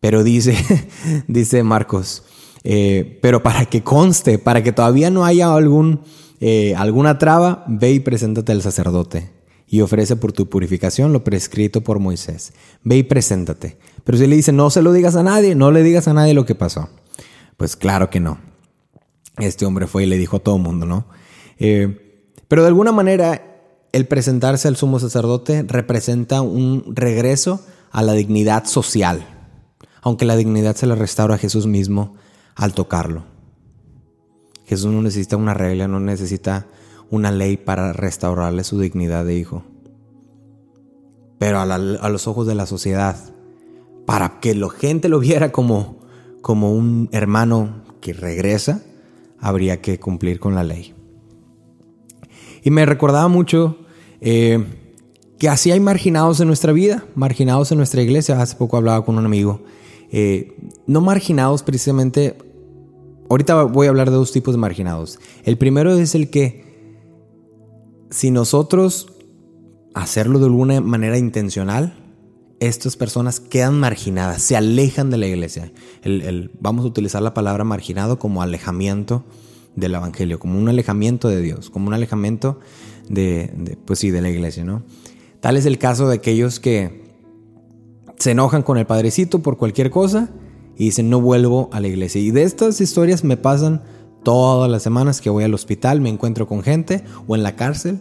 Pero 0.00 0.22
dice, 0.22 0.56
dice 1.28 1.62
Marcos, 1.62 2.24
eh, 2.64 3.18
pero 3.22 3.42
para 3.42 3.64
que 3.66 3.82
conste, 3.82 4.38
para 4.38 4.62
que 4.62 4.72
todavía 4.72 5.10
no 5.10 5.24
haya 5.24 5.52
algún, 5.54 6.02
eh, 6.40 6.74
alguna 6.76 7.18
traba, 7.18 7.64
ve 7.68 7.92
y 7.92 8.00
preséntate 8.00 8.52
al 8.52 8.62
sacerdote 8.62 9.36
y 9.68 9.80
ofrece 9.80 10.16
por 10.16 10.32
tu 10.32 10.48
purificación 10.48 11.12
lo 11.12 11.24
prescrito 11.24 11.82
por 11.82 11.98
Moisés. 11.98 12.52
Ve 12.84 12.98
y 12.98 13.02
preséntate. 13.02 13.78
Pero 14.04 14.18
si 14.18 14.26
le 14.26 14.36
dice, 14.36 14.52
no 14.52 14.70
se 14.70 14.82
lo 14.82 14.92
digas 14.92 15.16
a 15.16 15.22
nadie, 15.22 15.54
no 15.54 15.70
le 15.70 15.82
digas 15.82 16.06
a 16.08 16.14
nadie 16.14 16.34
lo 16.34 16.46
que 16.46 16.54
pasó. 16.54 16.88
Pues 17.56 17.76
claro 17.76 18.08
que 18.10 18.20
no. 18.20 18.38
Este 19.38 19.66
hombre 19.66 19.86
fue 19.86 20.04
y 20.04 20.06
le 20.06 20.18
dijo 20.18 20.36
a 20.36 20.40
todo 20.40 20.56
el 20.56 20.62
mundo, 20.62 20.86
¿no? 20.86 21.06
Eh, 21.58 22.22
pero 22.48 22.62
de 22.62 22.68
alguna 22.68 22.92
manera, 22.92 23.55
el 23.92 24.06
presentarse 24.06 24.68
al 24.68 24.76
sumo 24.76 24.98
sacerdote 24.98 25.62
representa 25.62 26.42
un 26.42 26.94
regreso 26.94 27.64
a 27.90 28.02
la 28.02 28.12
dignidad 28.12 28.66
social, 28.66 29.26
aunque 30.02 30.24
la 30.24 30.36
dignidad 30.36 30.76
se 30.76 30.86
la 30.86 30.94
restaura 30.94 31.36
a 31.36 31.38
Jesús 31.38 31.66
mismo 31.66 32.14
al 32.54 32.74
tocarlo. 32.74 33.24
Jesús 34.66 34.92
no 34.92 35.00
necesita 35.00 35.36
una 35.36 35.54
regla, 35.54 35.88
no 35.88 36.00
necesita 36.00 36.66
una 37.10 37.30
ley 37.30 37.56
para 37.56 37.92
restaurarle 37.92 38.64
su 38.64 38.80
dignidad 38.80 39.24
de 39.24 39.36
hijo. 39.36 39.62
Pero 41.38 41.60
a, 41.60 41.66
los 41.66 42.26
ojos 42.26 42.46
de 42.46 42.54
la 42.54 42.66
sociedad, 42.66 43.16
para 44.06 44.40
que 44.40 44.54
la 44.54 44.70
gente 44.70 45.08
lo 45.08 45.20
viera 45.20 45.52
como 45.52 45.98
un 46.42 47.08
hermano 47.12 47.84
que 48.00 48.12
regresa, 48.12 48.82
habría 49.38 49.80
que 49.80 50.00
cumplir 50.00 50.40
con 50.40 50.54
la 50.54 50.64
ley. 50.64 50.95
Y 52.62 52.70
me 52.70 52.86
recordaba 52.86 53.28
mucho 53.28 53.78
eh, 54.20 54.64
que 55.38 55.48
así 55.48 55.70
hay 55.70 55.80
marginados 55.80 56.40
en 56.40 56.46
nuestra 56.46 56.72
vida, 56.72 57.04
marginados 57.14 57.70
en 57.72 57.78
nuestra 57.78 58.02
iglesia. 58.02 58.40
Hace 58.40 58.56
poco 58.56 58.76
hablaba 58.76 59.04
con 59.04 59.18
un 59.18 59.24
amigo. 59.24 59.62
Eh, 60.10 60.56
no 60.86 61.00
marginados 61.00 61.62
precisamente. 61.62 62.36
Ahorita 63.28 63.64
voy 63.64 63.86
a 63.86 63.90
hablar 63.90 64.10
de 64.10 64.16
dos 64.16 64.32
tipos 64.32 64.54
de 64.54 64.58
marginados. 64.58 65.18
El 65.44 65.58
primero 65.58 65.92
es 65.98 66.14
el 66.14 66.30
que 66.30 66.64
si 68.10 68.30
nosotros 68.30 69.08
hacerlo 69.94 70.38
de 70.38 70.46
alguna 70.46 70.80
manera 70.80 71.18
intencional, 71.18 71.94
estas 72.60 72.96
personas 72.96 73.40
quedan 73.40 73.78
marginadas, 73.78 74.42
se 74.42 74.56
alejan 74.56 75.10
de 75.10 75.18
la 75.18 75.26
iglesia. 75.26 75.72
Vamos 76.60 76.84
a 76.84 76.88
utilizar 76.88 77.22
la 77.22 77.34
palabra 77.34 77.64
marginado 77.64 78.18
como 78.18 78.42
alejamiento 78.42 79.24
del 79.76 79.94
evangelio, 79.94 80.38
como 80.38 80.58
un 80.58 80.68
alejamiento 80.68 81.28
de 81.28 81.40
Dios, 81.40 81.70
como 81.70 81.86
un 81.88 81.94
alejamiento 81.94 82.58
de, 83.08 83.52
de, 83.56 83.76
pues 83.76 83.98
sí, 84.00 84.10
de 84.10 84.20
la 84.20 84.30
iglesia, 84.30 84.64
¿no? 84.64 84.82
Tal 85.40 85.56
es 85.56 85.66
el 85.66 85.78
caso 85.78 86.08
de 86.08 86.16
aquellos 86.16 86.58
que 86.58 87.04
se 88.18 88.32
enojan 88.32 88.62
con 88.62 88.78
el 88.78 88.86
padrecito 88.86 89.40
por 89.40 89.58
cualquier 89.58 89.90
cosa 89.90 90.30
y 90.76 90.86
dicen 90.86 91.10
no 91.10 91.20
vuelvo 91.20 91.68
a 91.72 91.80
la 91.80 91.88
iglesia. 91.88 92.20
Y 92.20 92.30
de 92.30 92.42
estas 92.42 92.80
historias 92.80 93.24
me 93.24 93.36
pasan 93.36 93.82
todas 94.22 94.70
las 94.70 94.82
semanas 94.82 95.20
que 95.20 95.30
voy 95.30 95.44
al 95.44 95.54
hospital, 95.54 96.00
me 96.00 96.08
encuentro 96.08 96.48
con 96.48 96.62
gente 96.62 97.04
o 97.26 97.36
en 97.36 97.42
la 97.42 97.54
cárcel. 97.54 98.00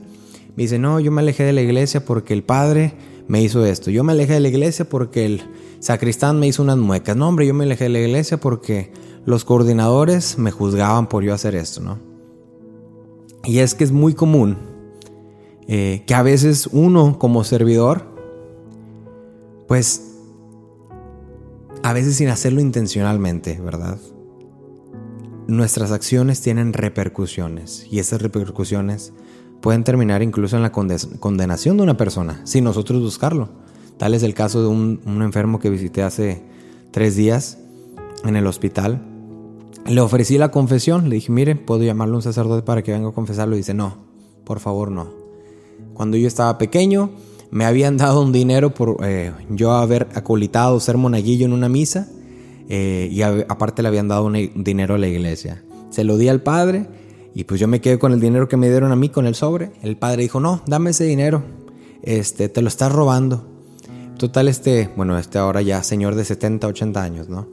Me 0.56 0.64
dicen, 0.64 0.82
no, 0.82 1.00
yo 1.00 1.12
me 1.12 1.22
alejé 1.22 1.44
de 1.44 1.54
la 1.54 1.62
iglesia 1.62 2.06
porque 2.06 2.34
el 2.34 2.44
padre 2.44 2.94
me 3.28 3.42
hizo 3.42 3.66
esto. 3.66 3.92
Yo 3.92 4.04
me 4.04 4.14
alejé 4.14 4.34
de 4.34 4.40
la 4.40 4.48
iglesia 4.50 4.88
porque 4.88 5.26
el 5.26 5.42
sacristán 5.80 6.40
me 6.40 6.48
hizo 6.48 6.64
unas 6.64 6.78
muecas. 6.78 7.16
No, 7.16 7.28
hombre, 7.28 7.48
yo 7.48 7.54
me 7.54 7.64
alejé 7.64 7.86
de 7.86 7.90
la 7.92 8.00
iglesia 8.00 8.40
porque 8.40 8.92
los 9.26 9.46
coordinadores 9.46 10.38
me 10.38 10.52
juzgaban 10.52 11.08
por 11.08 11.24
yo 11.24 11.34
hacer 11.34 11.56
esto, 11.56 11.82
¿no? 11.82 12.00
Y 13.44 13.60
es 13.60 13.76
que 13.76 13.84
es 13.84 13.92
muy 13.92 14.14
común 14.14 14.58
eh, 15.68 16.04
que 16.06 16.14
a 16.14 16.22
veces 16.22 16.68
uno 16.72 17.18
como 17.18 17.44
servidor, 17.44 18.06
pues 19.68 20.12
a 21.84 21.94
veces 21.94 22.16
sin 22.16 22.30
hacerlo 22.30 22.62
intencionalmente, 22.62 23.60
¿verdad? 23.64 24.00
Nuestras 25.48 25.92
acciones 25.92 26.42
tienen 26.42 26.74
repercusiones 26.74 27.88
y 27.92 28.00
esas 28.00 28.22
repercusiones 28.22 29.14
pueden 29.66 29.84
terminar 29.84 30.22
incluso 30.22 30.56
en 30.58 30.62
la 30.62 30.72
conde- 30.72 31.18
condenación 31.20 31.76
de 31.78 31.82
una 31.82 31.98
persona 31.98 32.40
sin 32.44 32.64
nosotros 32.64 33.02
buscarlo. 33.02 33.50
Tal 33.98 34.14
es 34.14 34.22
el 34.22 34.36
caso 34.36 34.62
de 34.62 34.68
un, 34.68 35.00
enfermo 35.24 35.60
que 35.60 35.72
visité 35.72 36.04
hace 36.04 36.44
tres 36.92 37.16
días 37.16 37.58
en 38.26 38.36
el 38.36 38.46
hospital. 38.46 39.02
Le 39.88 40.02
ofrecí 40.02 40.38
la 40.38 40.52
confesión, 40.52 41.10
le 41.10 41.16
dije, 41.16 41.32
mire, 41.32 41.56
puedo 41.56 41.82
llamarle 41.82 42.14
a 42.14 42.18
un 42.18 42.22
sacerdote 42.22 42.62
para 42.62 42.84
que 42.84 42.92
venga 42.92 43.10
a 43.10 43.12
confesarlo. 43.12 43.56
Y 43.56 43.62
dice, 43.62 43.74
no, 43.74 43.98
por 44.44 44.60
favor, 44.60 44.92
no. 44.92 45.08
Cuando 45.96 46.16
yo 46.16 46.28
estaba 46.28 46.60
pequeño, 46.60 47.10
me 47.50 47.66
habían 47.66 47.98
dado 47.98 48.22
un 48.22 48.32
dinero 48.32 48.72
por 48.72 48.98
eh, 49.04 49.32
yo 49.50 49.72
haber 49.72 50.10
acolitado, 50.14 50.80
ser 50.80 50.98
monaguillo 50.98 51.48
en 51.48 51.54
una 51.54 51.70
misa, 51.70 52.08
eh, 52.70 53.10
y 53.12 53.24
aparte 53.24 53.82
le 53.82 53.88
habían 53.88 54.10
dado 54.10 54.26
un 54.26 54.64
dinero 54.64 54.94
a 54.94 55.00
la 55.00 55.08
iglesia. 55.08 55.64
Se 55.90 56.04
lo 56.04 56.18
di 56.18 56.28
al 56.30 56.44
padre, 56.44 56.86
y 57.38 57.44
pues 57.44 57.60
yo 57.60 57.68
me 57.68 57.82
quedé 57.82 58.00
con 58.00 58.14
el 58.14 58.22
dinero 58.22 58.48
que 58.48 58.56
me 58.56 58.70
dieron 58.70 58.94
a 58.94 58.96
mí, 58.96 59.10
con 59.10 59.28
el 59.28 59.36
sobre. 59.36 59.74
El 59.84 59.98
padre 59.98 60.24
dijo, 60.24 60.40
no, 60.40 60.62
dame 60.68 60.92
ese 60.92 61.04
dinero, 61.04 61.44
este, 62.02 62.48
te 62.48 62.62
lo 62.62 62.70
estás 62.70 62.94
robando. 62.94 63.46
Total, 64.18 64.48
este, 64.48 64.90
bueno, 64.96 65.20
este 65.20 65.38
ahora 65.38 65.62
ya 65.62 65.84
señor 65.84 66.16
de 66.16 66.24
70, 66.24 66.66
80 66.66 67.04
años, 67.04 67.28
¿no? 67.28 67.48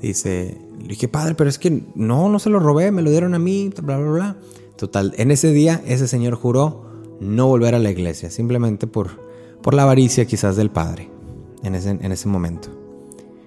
Dice, 0.00 0.56
le 0.80 0.86
dije, 0.86 1.08
padre, 1.08 1.34
pero 1.34 1.50
es 1.50 1.58
que 1.58 1.82
no, 1.96 2.28
no 2.28 2.38
se 2.38 2.48
lo 2.48 2.60
robé, 2.60 2.92
me 2.92 3.02
lo 3.02 3.10
dieron 3.10 3.34
a 3.34 3.40
mí, 3.40 3.72
bla, 3.82 3.98
bla, 3.98 4.10
bla. 4.10 4.36
Total, 4.76 5.12
en 5.18 5.32
ese 5.32 5.50
día 5.50 5.82
ese 5.84 6.06
señor 6.06 6.36
juró 6.36 6.86
no 7.18 7.48
volver 7.48 7.74
a 7.74 7.80
la 7.80 7.90
iglesia, 7.90 8.30
simplemente 8.30 8.86
por, 8.86 9.08
por 9.62 9.74
la 9.74 9.82
avaricia 9.82 10.26
quizás 10.26 10.54
del 10.54 10.70
padre 10.70 11.10
en 11.64 11.74
ese, 11.74 11.90
en 11.90 12.12
ese 12.12 12.28
momento. 12.28 12.68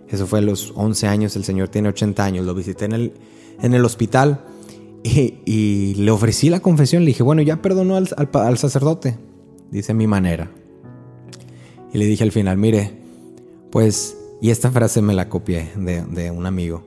Eso 0.10 0.28
fue 0.28 0.40
a 0.40 0.42
los 0.42 0.74
11 0.76 1.08
años, 1.08 1.38
el 1.38 1.46
señor 1.46 1.70
tiene 1.70 1.88
80 1.88 2.26
años, 2.26 2.46
lo 2.46 2.54
visité 2.54 2.84
en 2.84 2.92
el, 2.92 3.14
en 3.62 3.74
el 3.74 3.86
hospital 3.86 4.44
y, 5.04 5.96
le 5.96 6.12
ofrecí 6.12 6.50
la 6.50 6.60
confesión, 6.60 7.04
le 7.04 7.08
dije, 7.08 7.24
bueno, 7.24 7.42
ya 7.42 7.62
perdonó 7.62 7.96
al, 7.96 8.58
sacerdote, 8.58 9.18
dice 9.72 9.94
mi 9.94 10.08
manera. 10.08 10.52
Y 11.94 11.98
le 11.98 12.06
dije 12.06 12.24
al 12.24 12.32
final, 12.32 12.58
mire, 12.58 12.92
pues, 13.72 14.18
y 14.42 14.50
esta 14.50 14.72
frase 14.72 15.02
me 15.02 15.14
la 15.14 15.30
copié 15.30 15.72
de, 15.76 16.04
de 16.04 16.32
un 16.32 16.46
amigo. 16.46 16.84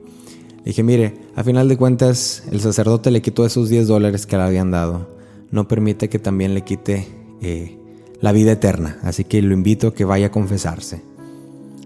Le 0.57 0.71
dije, 0.71 0.83
mire, 0.83 1.13
a 1.35 1.43
final 1.43 1.69
de 1.69 1.77
cuentas, 1.77 2.43
el 2.51 2.59
sacerdote 2.59 3.11
le 3.11 3.21
quitó 3.21 3.45
esos 3.45 3.69
10 3.69 3.87
dólares 3.87 4.25
que 4.25 4.35
le 4.35 4.43
habían 4.43 4.71
dado. 4.71 5.07
No 5.51 5.67
permite 5.67 6.09
que 6.09 6.17
también 6.17 6.55
le 6.55 6.63
quite 6.63 7.07
eh, 7.41 7.77
la 8.19 8.31
vida 8.31 8.53
eterna. 8.53 8.97
Así 9.03 9.25
que 9.25 9.41
lo 9.43 9.53
invito 9.53 9.89
a 9.89 9.93
que 9.93 10.05
vaya 10.05 10.27
a 10.27 10.31
confesarse. 10.31 11.03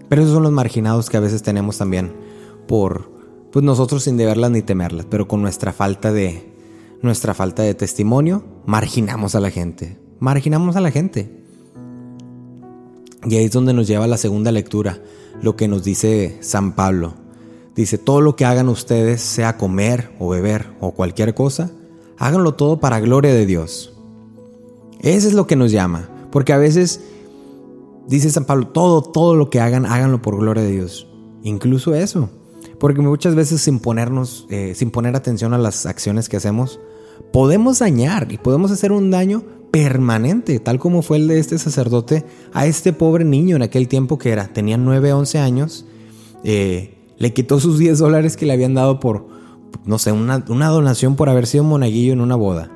Pero 0.08 0.22
esos 0.22 0.32
son 0.32 0.42
los 0.42 0.52
marginados 0.52 1.10
que 1.10 1.18
a 1.18 1.20
veces 1.20 1.42
tenemos 1.42 1.76
también 1.76 2.10
por, 2.66 3.10
pues 3.52 3.64
nosotros 3.64 4.04
sin 4.04 4.16
deberlas 4.16 4.50
ni 4.50 4.62
temerlas, 4.62 5.06
pero 5.08 5.28
con 5.28 5.42
nuestra 5.42 5.72
falta 5.72 6.12
de, 6.12 6.52
nuestra 7.02 7.34
falta 7.34 7.62
de 7.62 7.74
testimonio, 7.74 8.44
marginamos 8.66 9.34
a 9.34 9.40
la 9.40 9.50
gente. 9.50 9.98
Marginamos 10.18 10.76
a 10.76 10.80
la 10.80 10.90
gente. 10.90 11.30
Y 13.24 13.36
ahí 13.36 13.44
es 13.44 13.52
donde 13.52 13.72
nos 13.72 13.86
lleva 13.86 14.06
la 14.06 14.16
segunda 14.16 14.52
lectura, 14.52 14.98
lo 15.42 15.56
que 15.56 15.68
nos 15.68 15.84
dice 15.84 16.38
San 16.40 16.74
Pablo. 16.74 17.14
Dice, 17.74 17.98
todo 17.98 18.20
lo 18.20 18.36
que 18.36 18.44
hagan 18.44 18.68
ustedes, 18.68 19.20
sea 19.20 19.56
comer 19.56 20.10
o 20.18 20.28
beber 20.28 20.66
o 20.80 20.92
cualquier 20.92 21.34
cosa, 21.34 21.70
háganlo 22.18 22.54
todo 22.54 22.80
para 22.80 23.00
gloria 23.00 23.32
de 23.32 23.46
Dios. 23.46 23.94
Eso 25.00 25.28
es 25.28 25.34
lo 25.34 25.46
que 25.46 25.56
nos 25.56 25.72
llama, 25.72 26.10
porque 26.30 26.52
a 26.52 26.58
veces 26.58 27.00
Dice 28.10 28.28
San 28.28 28.44
Pablo, 28.44 28.66
todo, 28.66 29.02
todo 29.02 29.36
lo 29.36 29.50
que 29.50 29.60
hagan, 29.60 29.86
háganlo 29.86 30.20
por 30.20 30.36
gloria 30.36 30.64
de 30.64 30.72
Dios. 30.72 31.06
Incluso 31.44 31.94
eso. 31.94 32.28
Porque 32.80 33.02
muchas 33.02 33.34
veces 33.36 33.60
sin 33.60 33.78
ponernos, 33.78 34.46
eh, 34.50 34.72
sin 34.74 34.90
poner 34.90 35.14
atención 35.14 35.54
a 35.54 35.58
las 35.58 35.86
acciones 35.86 36.28
que 36.28 36.38
hacemos, 36.38 36.80
podemos 37.32 37.78
dañar 37.78 38.32
y 38.32 38.38
podemos 38.38 38.70
hacer 38.70 38.90
un 38.90 39.10
daño 39.10 39.44
permanente, 39.70 40.58
tal 40.58 40.78
como 40.80 41.02
fue 41.02 41.18
el 41.18 41.28
de 41.28 41.38
este 41.38 41.58
sacerdote 41.58 42.24
a 42.52 42.66
este 42.66 42.92
pobre 42.92 43.24
niño 43.24 43.54
en 43.54 43.62
aquel 43.62 43.86
tiempo 43.86 44.18
que 44.18 44.30
era, 44.30 44.48
tenía 44.48 44.78
9, 44.78 45.12
11 45.12 45.38
años, 45.38 45.86
eh, 46.42 46.96
le 47.18 47.32
quitó 47.34 47.60
sus 47.60 47.78
10 47.78 47.98
dólares 47.98 48.36
que 48.38 48.46
le 48.46 48.54
habían 48.54 48.74
dado 48.74 48.98
por, 48.98 49.28
no 49.84 49.98
sé, 49.98 50.10
una, 50.10 50.42
una 50.48 50.68
donación 50.68 51.16
por 51.16 51.28
haber 51.28 51.46
sido 51.46 51.64
monaguillo 51.64 52.14
en 52.14 52.22
una 52.22 52.34
boda. 52.34 52.72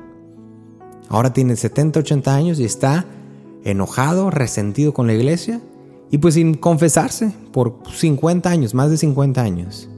Ahora 1.09 1.33
tiene 1.33 1.55
70, 1.55 2.01
80 2.01 2.35
años 2.35 2.59
y 2.59 2.63
está 2.63 3.05
enojado, 3.63 4.29
resentido 4.29 4.93
con 4.93 5.07
la 5.07 5.13
iglesia 5.13 5.61
y 6.11 6.19
pues 6.19 6.35
sin 6.35 6.53
confesarse 6.53 7.33
por 7.51 7.79
50 7.91 8.49
años, 8.49 8.73
más 8.73 8.91
de 8.91 8.97
50 8.97 9.41
años. 9.41 9.89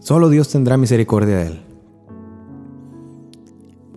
Solo 0.00 0.28
Dios 0.28 0.48
tendrá 0.48 0.76
misericordia 0.76 1.36
de 1.36 1.46
él. 1.46 1.60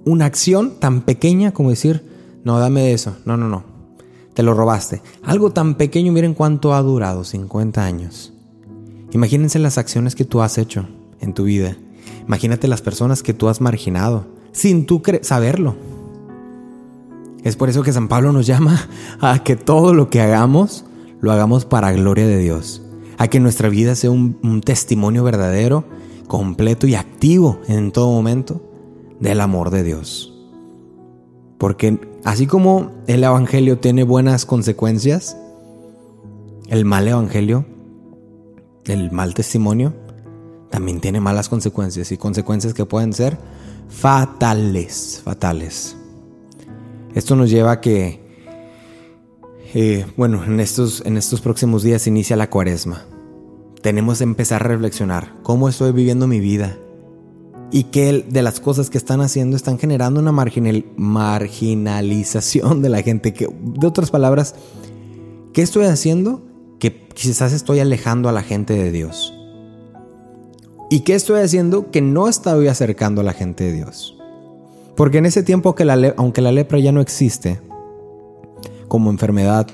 Una 0.05 0.25
acción 0.25 0.79
tan 0.79 1.01
pequeña 1.01 1.53
como 1.53 1.69
decir, 1.69 2.03
no, 2.43 2.59
dame 2.59 2.93
eso, 2.93 3.15
no, 3.25 3.37
no, 3.37 3.47
no, 3.47 3.63
te 4.33 4.43
lo 4.43 4.53
robaste. 4.53 5.01
Algo 5.23 5.51
tan 5.51 5.75
pequeño, 5.75 6.11
miren 6.11 6.33
cuánto 6.33 6.73
ha 6.73 6.81
durado, 6.81 7.23
50 7.23 7.83
años. 7.83 8.33
Imagínense 9.11 9.59
las 9.59 9.77
acciones 9.77 10.15
que 10.15 10.25
tú 10.25 10.41
has 10.41 10.57
hecho 10.57 10.87
en 11.21 11.33
tu 11.33 11.45
vida. 11.45 11.77
Imagínate 12.27 12.67
las 12.67 12.81
personas 12.81 13.23
que 13.23 13.33
tú 13.33 13.47
has 13.47 13.61
marginado, 13.61 14.25
sin 14.51 14.85
tú 14.85 15.01
saberlo. 15.21 15.75
Es 17.43 17.55
por 17.55 17.69
eso 17.69 17.83
que 17.83 17.93
San 17.93 18.07
Pablo 18.07 18.31
nos 18.31 18.45
llama 18.45 18.89
a 19.21 19.43
que 19.43 19.55
todo 19.55 19.93
lo 19.93 20.09
que 20.09 20.21
hagamos 20.21 20.85
lo 21.21 21.31
hagamos 21.31 21.63
para 21.63 21.93
gloria 21.93 22.27
de 22.27 22.37
Dios, 22.37 22.81
a 23.17 23.27
que 23.27 23.39
nuestra 23.39 23.69
vida 23.69 23.95
sea 23.95 24.11
un, 24.11 24.61
testimonio 24.63 25.23
verdadero, 25.23 25.83
completo 26.27 26.87
y 26.87 26.95
activo 26.95 27.59
en 27.67 27.91
todo 27.91 28.11
momento 28.11 28.61
del 29.19 29.41
amor 29.41 29.69
de 29.69 29.83
Dios. 29.83 30.33
Porque 31.57 31.99
así 32.23 32.47
como 32.47 32.91
el 33.07 33.23
Evangelio 33.23 33.79
tiene 33.79 34.03
buenas 34.03 34.45
consecuencias, 34.45 35.37
el 36.67 36.85
mal 36.85 37.07
Evangelio, 37.07 37.65
el 38.85 39.11
mal 39.11 39.33
testimonio, 39.33 39.93
también 40.69 40.99
tiene 40.99 41.19
malas 41.19 41.49
consecuencias 41.49 42.11
y 42.11 42.17
consecuencias 42.17 42.73
que 42.73 42.85
pueden 42.85 43.13
ser 43.13 43.37
fatales, 43.89 45.21
fatales. 45.23 45.95
Esto 47.13 47.35
nos 47.35 47.49
lleva 47.49 47.73
a 47.73 47.81
que, 47.81 48.22
eh, 49.75 50.05
bueno, 50.17 50.43
en 50.43 50.59
estos, 50.59 51.01
en 51.03 51.17
estos 51.17 51.41
próximos 51.41 51.81
días 51.81 52.05
inicia 52.05 52.35
la 52.35 52.49
cuaresma. 52.49 53.05
Tenemos 53.81 54.19
que 54.19 54.23
empezar 54.23 54.63
a 54.63 54.67
reflexionar 54.67 55.33
cómo 55.41 55.67
estoy 55.67 55.91
viviendo 55.91 56.27
mi 56.27 56.39
vida 56.39 56.77
y 57.71 57.85
qué 57.85 58.23
de 58.29 58.43
las 58.43 58.59
cosas 58.59 58.91
que 58.91 58.99
están 58.99 59.21
haciendo 59.21 59.57
están 59.57 59.79
generando 59.79 60.19
una 60.19 60.31
marginal, 60.31 60.85
marginalización 60.95 62.83
de 62.83 62.89
la 62.89 63.01
gente. 63.01 63.33
Que, 63.33 63.47
de 63.47 63.87
otras 63.87 64.11
palabras, 64.11 64.53
¿qué 65.53 65.63
estoy 65.63 65.85
haciendo 65.85 66.43
que 66.79 67.07
quizás 67.07 67.51
estoy 67.51 67.79
alejando 67.79 68.29
a 68.29 68.31
la 68.31 68.43
gente 68.43 68.73
de 68.75 68.91
Dios? 68.91 69.33
¿Y 70.91 70.99
qué 70.99 71.15
estoy 71.15 71.41
haciendo 71.41 71.89
que 71.89 72.01
no 72.01 72.27
estoy 72.29 72.67
acercando 72.67 73.21
a 73.21 73.23
la 73.23 73.33
gente 73.33 73.63
de 73.63 73.73
Dios? 73.73 74.15
Porque 74.95 75.17
en 75.17 75.25
ese 75.25 75.41
tiempo, 75.41 75.73
que 75.73 76.13
aunque 76.15 76.41
la 76.41 76.51
lepra 76.51 76.77
ya 76.77 76.91
no 76.91 77.01
existe 77.01 77.59
como 78.87 79.09
enfermedad, 79.09 79.67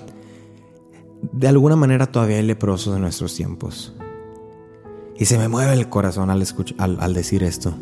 de 1.31 1.47
alguna 1.47 1.75
manera 1.75 2.11
todavía 2.11 2.37
hay 2.37 2.43
leprosos 2.43 2.95
en 2.95 3.01
nuestros 3.01 3.35
tiempos. 3.35 3.93
Y 5.17 5.25
se 5.25 5.37
me 5.37 5.49
mueve 5.49 5.73
el 5.73 5.89
corazón 5.89 6.29
al, 6.29 7.13
decir 7.13 7.43
esto. 7.43 7.73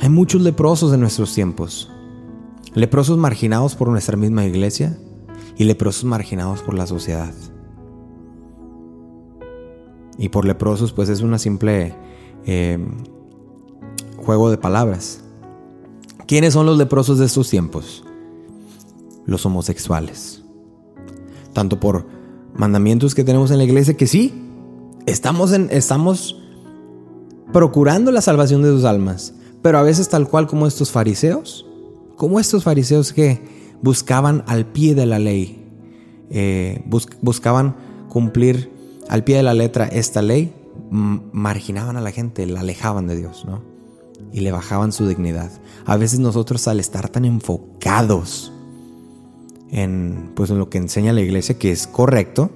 Hay 0.00 0.10
muchos 0.10 0.42
leprosos 0.42 0.92
en 0.92 1.00
nuestros 1.00 1.34
tiempos. 1.34 1.90
Leprosos 2.74 3.16
marginados 3.16 3.74
por 3.74 3.88
nuestra 3.88 4.16
misma 4.16 4.44
iglesia 4.44 4.98
y 5.56 5.64
leprosos 5.64 6.04
marginados 6.04 6.60
por 6.60 6.74
la 6.74 6.86
sociedad. 6.86 7.32
Y 10.18 10.28
por 10.28 10.44
leprosos 10.44 10.92
pues 10.92 11.08
es 11.08 11.22
una 11.22 11.38
simple 11.38 11.94
eh, 12.44 12.78
juego 14.18 14.50
de 14.50 14.58
palabras. 14.58 15.24
¿Quiénes 16.26 16.52
son 16.52 16.66
los 16.66 16.76
leprosos 16.76 17.18
de 17.18 17.24
estos 17.24 17.48
tiempos? 17.48 18.03
Los 19.26 19.46
homosexuales. 19.46 20.42
Tanto 21.52 21.80
por 21.80 22.06
mandamientos 22.54 23.14
que 23.14 23.24
tenemos 23.24 23.50
en 23.50 23.58
la 23.58 23.64
iglesia 23.64 23.96
que 23.96 24.06
sí, 24.06 24.32
estamos, 25.06 25.52
en, 25.52 25.68
estamos 25.70 26.40
procurando 27.52 28.10
la 28.10 28.20
salvación 28.20 28.62
de 28.62 28.70
sus 28.70 28.84
almas, 28.84 29.34
pero 29.62 29.78
a 29.78 29.82
veces 29.82 30.08
tal 30.08 30.28
cual 30.28 30.46
como 30.46 30.66
estos 30.66 30.90
fariseos, 30.90 31.66
como 32.16 32.40
estos 32.40 32.64
fariseos 32.64 33.12
que 33.12 33.40
buscaban 33.82 34.44
al 34.46 34.66
pie 34.66 34.94
de 34.94 35.06
la 35.06 35.18
ley, 35.18 35.66
eh, 36.30 36.84
buscaban 37.20 37.76
cumplir 38.08 38.72
al 39.08 39.24
pie 39.24 39.36
de 39.36 39.42
la 39.42 39.54
letra 39.54 39.86
esta 39.86 40.22
ley, 40.22 40.54
marginaban 40.90 41.96
a 41.96 42.00
la 42.00 42.12
gente, 42.12 42.46
la 42.46 42.60
alejaban 42.60 43.06
de 43.06 43.16
Dios, 43.16 43.44
¿no? 43.46 43.62
y 44.32 44.40
le 44.40 44.50
bajaban 44.50 44.92
su 44.92 45.06
dignidad. 45.06 45.50
A 45.86 45.96
veces 45.96 46.18
nosotros 46.18 46.66
al 46.66 46.80
estar 46.80 47.08
tan 47.08 47.24
enfocados 47.24 48.52
en, 49.74 50.30
pues, 50.34 50.50
en 50.50 50.58
lo 50.58 50.70
que 50.70 50.78
enseña 50.78 51.12
la 51.12 51.20
iglesia, 51.20 51.58
que 51.58 51.72
es 51.72 51.86
correcto, 51.88 52.50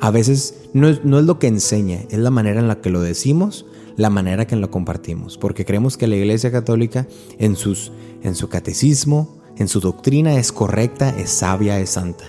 a 0.00 0.10
veces 0.10 0.54
no 0.72 0.88
es, 0.88 1.04
no 1.04 1.18
es 1.18 1.24
lo 1.24 1.38
que 1.38 1.48
enseña, 1.48 2.02
es 2.08 2.18
la 2.18 2.30
manera 2.30 2.60
en 2.60 2.68
la 2.68 2.80
que 2.80 2.88
lo 2.88 3.00
decimos, 3.00 3.66
la 3.96 4.10
manera 4.10 4.46
que 4.46 4.54
lo 4.54 4.70
compartimos, 4.70 5.38
porque 5.38 5.64
creemos 5.64 5.96
que 5.96 6.06
la 6.06 6.16
iglesia 6.16 6.52
católica 6.52 7.06
en, 7.38 7.56
sus, 7.56 7.92
en 8.22 8.36
su 8.36 8.48
catecismo, 8.48 9.38
en 9.56 9.66
su 9.66 9.80
doctrina 9.80 10.36
es 10.36 10.52
correcta, 10.52 11.10
es 11.18 11.30
sabia, 11.30 11.80
es 11.80 11.90
santa. 11.90 12.24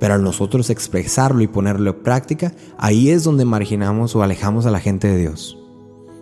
Pero 0.00 0.14
al 0.14 0.24
nosotros 0.24 0.70
expresarlo 0.70 1.40
y 1.40 1.46
ponerlo 1.46 1.90
en 1.90 2.02
práctica, 2.02 2.52
ahí 2.78 3.10
es 3.10 3.22
donde 3.22 3.44
marginamos 3.44 4.16
o 4.16 4.22
alejamos 4.24 4.66
a 4.66 4.72
la 4.72 4.80
gente 4.80 5.06
de 5.06 5.18
Dios. 5.18 5.56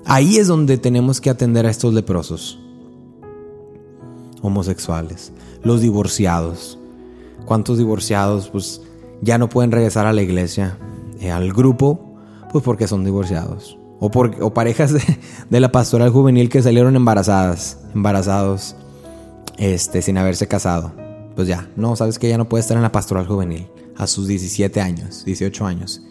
Ahí 0.05 0.37
es 0.37 0.46
donde 0.46 0.77
tenemos 0.77 1.22
que 1.22 1.31
atender 1.31 1.64
a 1.64 1.70
estos 1.70 1.94
leprosos. 1.94 2.62
Homosexuales, 4.42 5.33
los 5.62 5.81
divorciados. 5.81 6.78
¿Cuántos 7.46 7.78
divorciados 7.78 8.48
pues 8.50 8.83
ya 9.20 9.38
no 9.38 9.48
pueden 9.48 9.72
regresar 9.72 10.07
a 10.07 10.12
la 10.12 10.22
iglesia, 10.22 10.78
eh, 11.20 11.31
al 11.31 11.52
grupo, 11.52 12.16
pues 12.50 12.62
porque 12.62 12.87
son 12.87 13.05
divorciados? 13.05 13.78
O, 14.00 14.11
por, 14.11 14.37
o 14.42 14.52
parejas 14.52 14.92
de, 15.50 15.61
la 15.61 15.72
pastoral 15.72 16.11
juvenil 16.11 16.48
que 16.48 16.61
salieron 16.61 16.96
embarazadas, 16.96 17.78
embarazados, 17.94 18.74
este, 19.59 20.02
sin 20.02 20.18
haberse 20.18 20.48
casado. 20.48 20.92
Pues 21.37 21.48
ya, 21.48 21.70
no, 21.76 21.96
sabes 21.96 22.18
que 22.18 22.28
ya 22.28 22.37
no 22.37 22.48
puede 22.48 22.61
estar 22.61 22.76
en 22.76 22.83
la 22.83 22.92
pastoral 22.92 23.26
juvenil 23.26 23.68
a 23.96 24.07
sus 24.07 24.26
17 24.26 24.81
años, 24.81 25.24
18 25.24 25.66
años. 25.66 26.02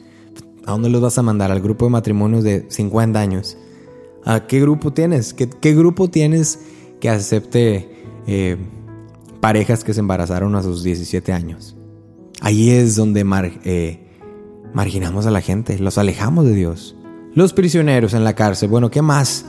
¿A 0.65 0.71
dónde 0.71 0.89
los 0.89 1.01
vas 1.01 1.17
a 1.17 1.21
mandar? 1.21 1.51
Al 1.51 1.61
grupo 1.61 1.85
de 1.85 1.91
matrimonios 1.91 2.43
de 2.43 2.65
50 2.69 3.19
años. 3.19 3.57
¿A 4.23 4.45
qué 4.47 4.61
grupo 4.61 4.93
tienes? 4.93 5.33
¿Qué, 5.33 5.73
grupo 5.73 6.09
tienes 6.09 6.59
que 6.99 7.09
acepte 7.09 8.00
eh, 8.27 8.57
parejas 9.39 9.83
que 9.83 9.93
se 9.93 9.99
embarazaron 9.99 10.55
a 10.55 10.63
sus 10.63 10.83
17 10.83 11.33
años. 11.33 11.75
Ahí 12.41 12.71
es 12.71 12.95
donde 12.95 13.25
eh, 13.63 14.07
marginamos 14.73 15.25
a 15.25 15.31
la 15.31 15.41
gente, 15.41 15.77
los 15.79 15.97
alejamos 15.97 16.45
de 16.45 16.53
Dios. 16.53 16.95
Los 17.33 17.53
prisioneros 17.53 18.13
en 18.13 18.23
la 18.23 18.33
cárcel, 18.33 18.69
bueno, 18.69 18.89
¿qué 18.89 19.01
más? 19.01 19.45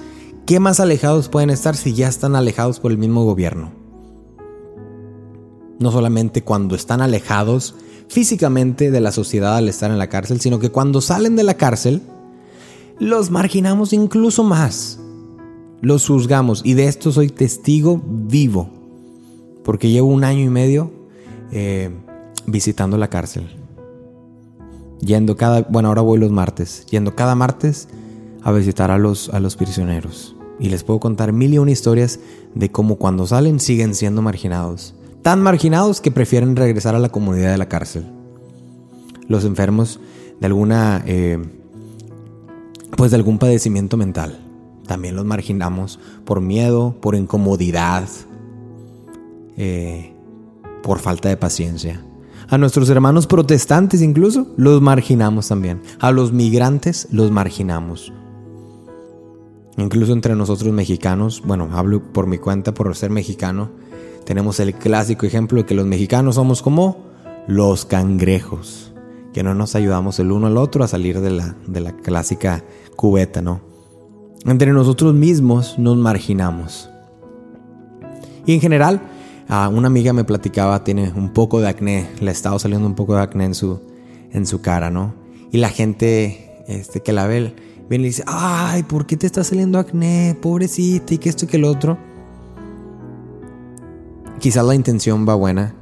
¿Qué 0.47 0.61
más 0.61 0.81
alejados 0.81 1.29
pueden 1.29 1.51
estar 1.51 1.77
si 1.77 1.95
ya 1.95 2.09
están 2.09 2.37
alejados 2.37 2.81
por 2.81 2.91
el 2.91 2.99
mismo 2.99 3.25
gobierno? 3.25 3.73
No 5.79 5.91
solamente 5.91 6.43
cuando 6.43 6.75
están 6.75 7.01
alejados 7.01 7.75
físicamente 8.09 8.91
de 8.91 9.01
la 9.01 9.11
sociedad 9.11 9.57
al 9.57 9.69
estar 9.69 9.91
en 9.91 9.99
la 9.99 10.09
cárcel, 10.09 10.41
sino 10.41 10.59
que 10.59 10.71
cuando 10.71 11.01
salen 11.01 11.35
de 11.35 11.45
la 11.45 11.55
cárcel, 11.55 12.03
los 12.99 13.31
marginamos 13.31 13.93
incluso 13.93 14.45
más. 14.45 15.01
Los 15.83 16.07
juzgamos 16.07 16.63
y 16.65 16.75
de 16.75 16.87
esto 16.87 17.11
soy 17.11 17.29
testigo 17.29 18.01
vivo, 18.07 18.71
porque 19.65 19.91
llevo 19.91 20.07
un 20.07 20.23
año 20.23 20.45
y 20.45 20.49
medio 20.49 20.93
eh, 21.51 21.91
visitando 22.47 22.97
la 22.99 23.11
cárcel. 23.11 23.49
Yendo 25.01 25.37
cada, 25.37 25.63
bueno, 25.63 25.89
ahora 25.89 26.03
voy 26.03 26.21
los 26.21 26.31
martes, 26.31 26.87
yendo 26.89 27.17
cada 27.17 27.35
martes 27.35 27.89
a 28.45 28.53
visitar 28.53 28.93
a 28.93 28.99
los, 28.99 29.29
a 29.31 29.41
los 29.41 29.57
prisioneros. 29.57 30.37
Y 30.61 30.69
les 30.69 30.85
puedo 30.85 31.01
contar 31.01 31.33
mil 31.33 31.53
y 31.53 31.59
una 31.59 31.73
historias 31.73 32.21
de 32.55 32.71
cómo 32.71 32.95
cuando 32.95 33.27
salen 33.27 33.59
siguen 33.59 33.97
siendo 33.97 34.23
marginados. 34.23 34.95
Tan 35.23 35.43
marginados 35.43 36.01
que 36.01 36.13
prefieren 36.13 36.55
regresar 36.55 36.95
a 36.95 37.01
la 37.01 37.09
comunidad 37.09 37.51
de 37.51 37.59
la 37.59 37.69
cárcel. 37.69 38.07
Los 39.27 39.45
enfermos 39.45 39.99
de 40.39 40.47
alguna, 40.47 41.03
eh, 41.09 41.43
pues 42.97 43.11
de 43.11 43.17
algún 43.17 43.41
padecimiento 43.41 43.97
mental. 43.97 44.52
También 44.87 45.17
los 45.17 45.25
marginamos 45.25 45.99
por 46.25 46.41
miedo, 46.41 46.97
por 47.01 47.15
incomodidad, 47.15 48.09
eh, 49.57 50.13
por 50.83 50.99
falta 50.99 51.29
de 51.29 51.37
paciencia. 51.37 52.05
A 52.49 52.59
nuestros 52.59 52.91
hermanos 52.91 53.27
protestantes 53.27 54.03
incluso 54.03 54.49
los 54.57 54.83
marginamos 54.83 55.49
también. 55.49 55.81
A 56.01 56.11
los 56.11 56.33
migrantes 56.33 57.09
los 57.11 57.31
marginamos. 57.31 58.13
Incluso 59.79 60.13
entre 60.13 60.37
nosotros 60.37 60.73
mexicanos, 60.73 61.43
bueno, 61.45 61.71
hablo 61.73 62.03
por 62.13 62.27
mi 62.27 62.39
cuenta 62.39 62.75
por 62.75 62.95
ser 62.95 63.11
mexicano, 63.11 63.71
tenemos 64.27 64.61
el 64.61 64.75
clásico 64.75 65.25
ejemplo 65.25 65.59
de 65.59 65.67
que 65.67 65.75
los 65.75 65.87
mexicanos 65.87 66.35
somos 66.35 66.61
como 66.61 66.99
los 67.47 67.87
cangrejos, 67.87 68.93
que 69.33 69.43
no 69.43 69.55
nos 69.55 69.75
ayudamos 69.75 70.19
el 70.19 70.31
uno 70.31 70.47
al 70.47 70.59
otro 70.59 70.85
a 70.85 70.89
salir 70.89 71.21
de 71.21 71.31
la, 71.31 71.57
de 71.67 71.81
la 71.81 71.93
clásica 71.97 72.63
cubeta, 72.97 73.41
¿no? 73.41 73.72
Entre 74.45 74.73
nosotros 74.73 75.15
mismos 75.15 75.79
nos 75.79 75.97
marginamos. 75.97 76.91
Y 78.45 78.55
en 78.55 78.61
general, 78.61 79.01
una 79.49 79.87
amiga 79.87 80.13
me 80.13 80.25
platicaba, 80.25 80.83
tiene 80.83 81.13
un 81.15 81.33
poco 81.33 81.61
de 81.61 81.69
acné, 81.69 82.09
le 82.21 82.31
ha 82.31 82.33
estado 82.33 82.59
saliendo 82.59 82.87
un 82.87 82.95
poco 82.95 83.15
de 83.15 83.23
acné 83.23 83.45
en 83.45 83.55
su, 83.55 83.81
en 84.33 84.47
su 84.47 84.61
cara, 84.61 84.91
¿no? 84.91 85.15
Y 85.53 85.59
la 85.59 85.69
gente 85.69 86.65
este, 86.67 87.01
que 87.01 87.13
la 87.13 87.27
ve 87.27 87.55
viene 87.89 88.05
y 88.05 88.09
dice, 88.09 88.25
ay, 88.27 88.83
¿por 88.83 89.07
qué 89.07 89.17
te 89.17 89.27
está 89.27 89.45
saliendo 89.45 89.79
acné? 89.79 90.37
Pobrecita, 90.41 91.15
y 91.15 91.19
que 91.19 91.29
esto 91.29 91.45
y 91.45 91.49
que 91.49 91.59
el 91.59 91.65
otro. 91.65 91.99
Quizás 94.41 94.65
la 94.65 94.75
intención 94.75 95.29
va 95.29 95.37
buena, 95.37 95.77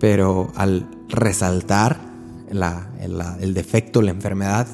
pero 0.00 0.50
al 0.56 0.88
resaltar 1.08 2.00
el 2.50 3.54
defecto, 3.54 4.02
la 4.02 4.10
enfermedad, 4.10 4.66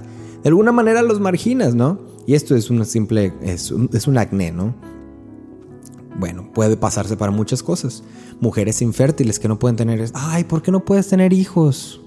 de 0.43 0.49
alguna 0.49 0.73
manera 0.73 1.03
los 1.03 1.21
marginas, 1.21 1.75
¿no? 1.75 1.99
Y 2.27 2.35
esto 2.35 2.57
es 2.57 2.71
una 2.71 2.85
simple, 2.85 3.33
es 3.43 3.71
un 3.71 4.19
acné, 4.19 4.53
¿no? 4.53 4.75
Bueno, 6.19 6.51
puede 6.53 6.77
pasarse 6.77 7.17
para 7.17 7.31
muchas 7.31 7.63
cosas. 7.63 8.03
Mujeres 8.41 8.81
infértiles 8.83 9.39
que 9.39 9.49
no 9.49 9.59
pueden 9.59 9.77
tener... 9.77 10.11
Ay, 10.15 10.45
¿por 10.45 10.63
qué 10.63 10.71
no 10.71 10.85
puedes 10.85 11.09
tener 11.09 11.33
hijos? 11.33 12.01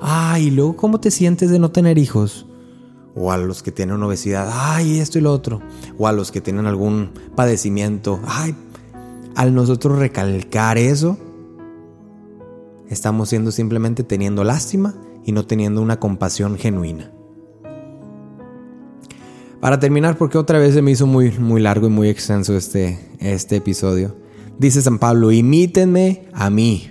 Ay, 0.00 0.50
luego 0.50 0.76
cómo 0.76 1.00
te 1.00 1.10
sientes 1.10 1.50
de 1.50 1.58
no 1.58 1.70
tener 1.70 1.98
hijos? 1.98 2.46
O 3.14 3.32
a 3.32 3.36
los 3.36 3.62
que 3.62 3.72
tienen 3.72 4.02
obesidad, 4.02 4.48
ay, 4.52 5.00
esto 5.00 5.18
y 5.18 5.22
lo 5.22 5.32
otro. 5.32 5.60
O 5.98 6.06
a 6.06 6.12
los 6.12 6.30
que 6.30 6.40
tienen 6.40 6.66
algún 6.66 7.10
padecimiento, 7.34 8.20
ay, 8.26 8.54
al 9.34 9.54
nosotros 9.54 9.98
recalcar 9.98 10.78
eso, 10.78 11.18
estamos 12.88 13.28
siendo 13.28 13.50
simplemente 13.50 14.04
teniendo 14.04 14.44
lástima 14.44 14.94
y 15.24 15.32
no 15.32 15.46
teniendo 15.46 15.82
una 15.82 15.98
compasión 15.98 16.56
genuina. 16.56 17.12
Para 19.60 19.80
terminar, 19.80 20.16
porque 20.16 20.38
otra 20.38 20.58
vez 20.60 20.74
se 20.74 20.82
me 20.82 20.92
hizo 20.92 21.06
muy, 21.06 21.32
muy 21.32 21.60
largo 21.60 21.88
y 21.88 21.90
muy 21.90 22.08
extenso 22.08 22.56
este, 22.56 22.98
este 23.18 23.56
episodio. 23.56 24.14
Dice 24.56 24.82
San 24.82 24.98
Pablo, 25.00 25.32
imítenme 25.32 26.28
a 26.32 26.48
mí. 26.48 26.90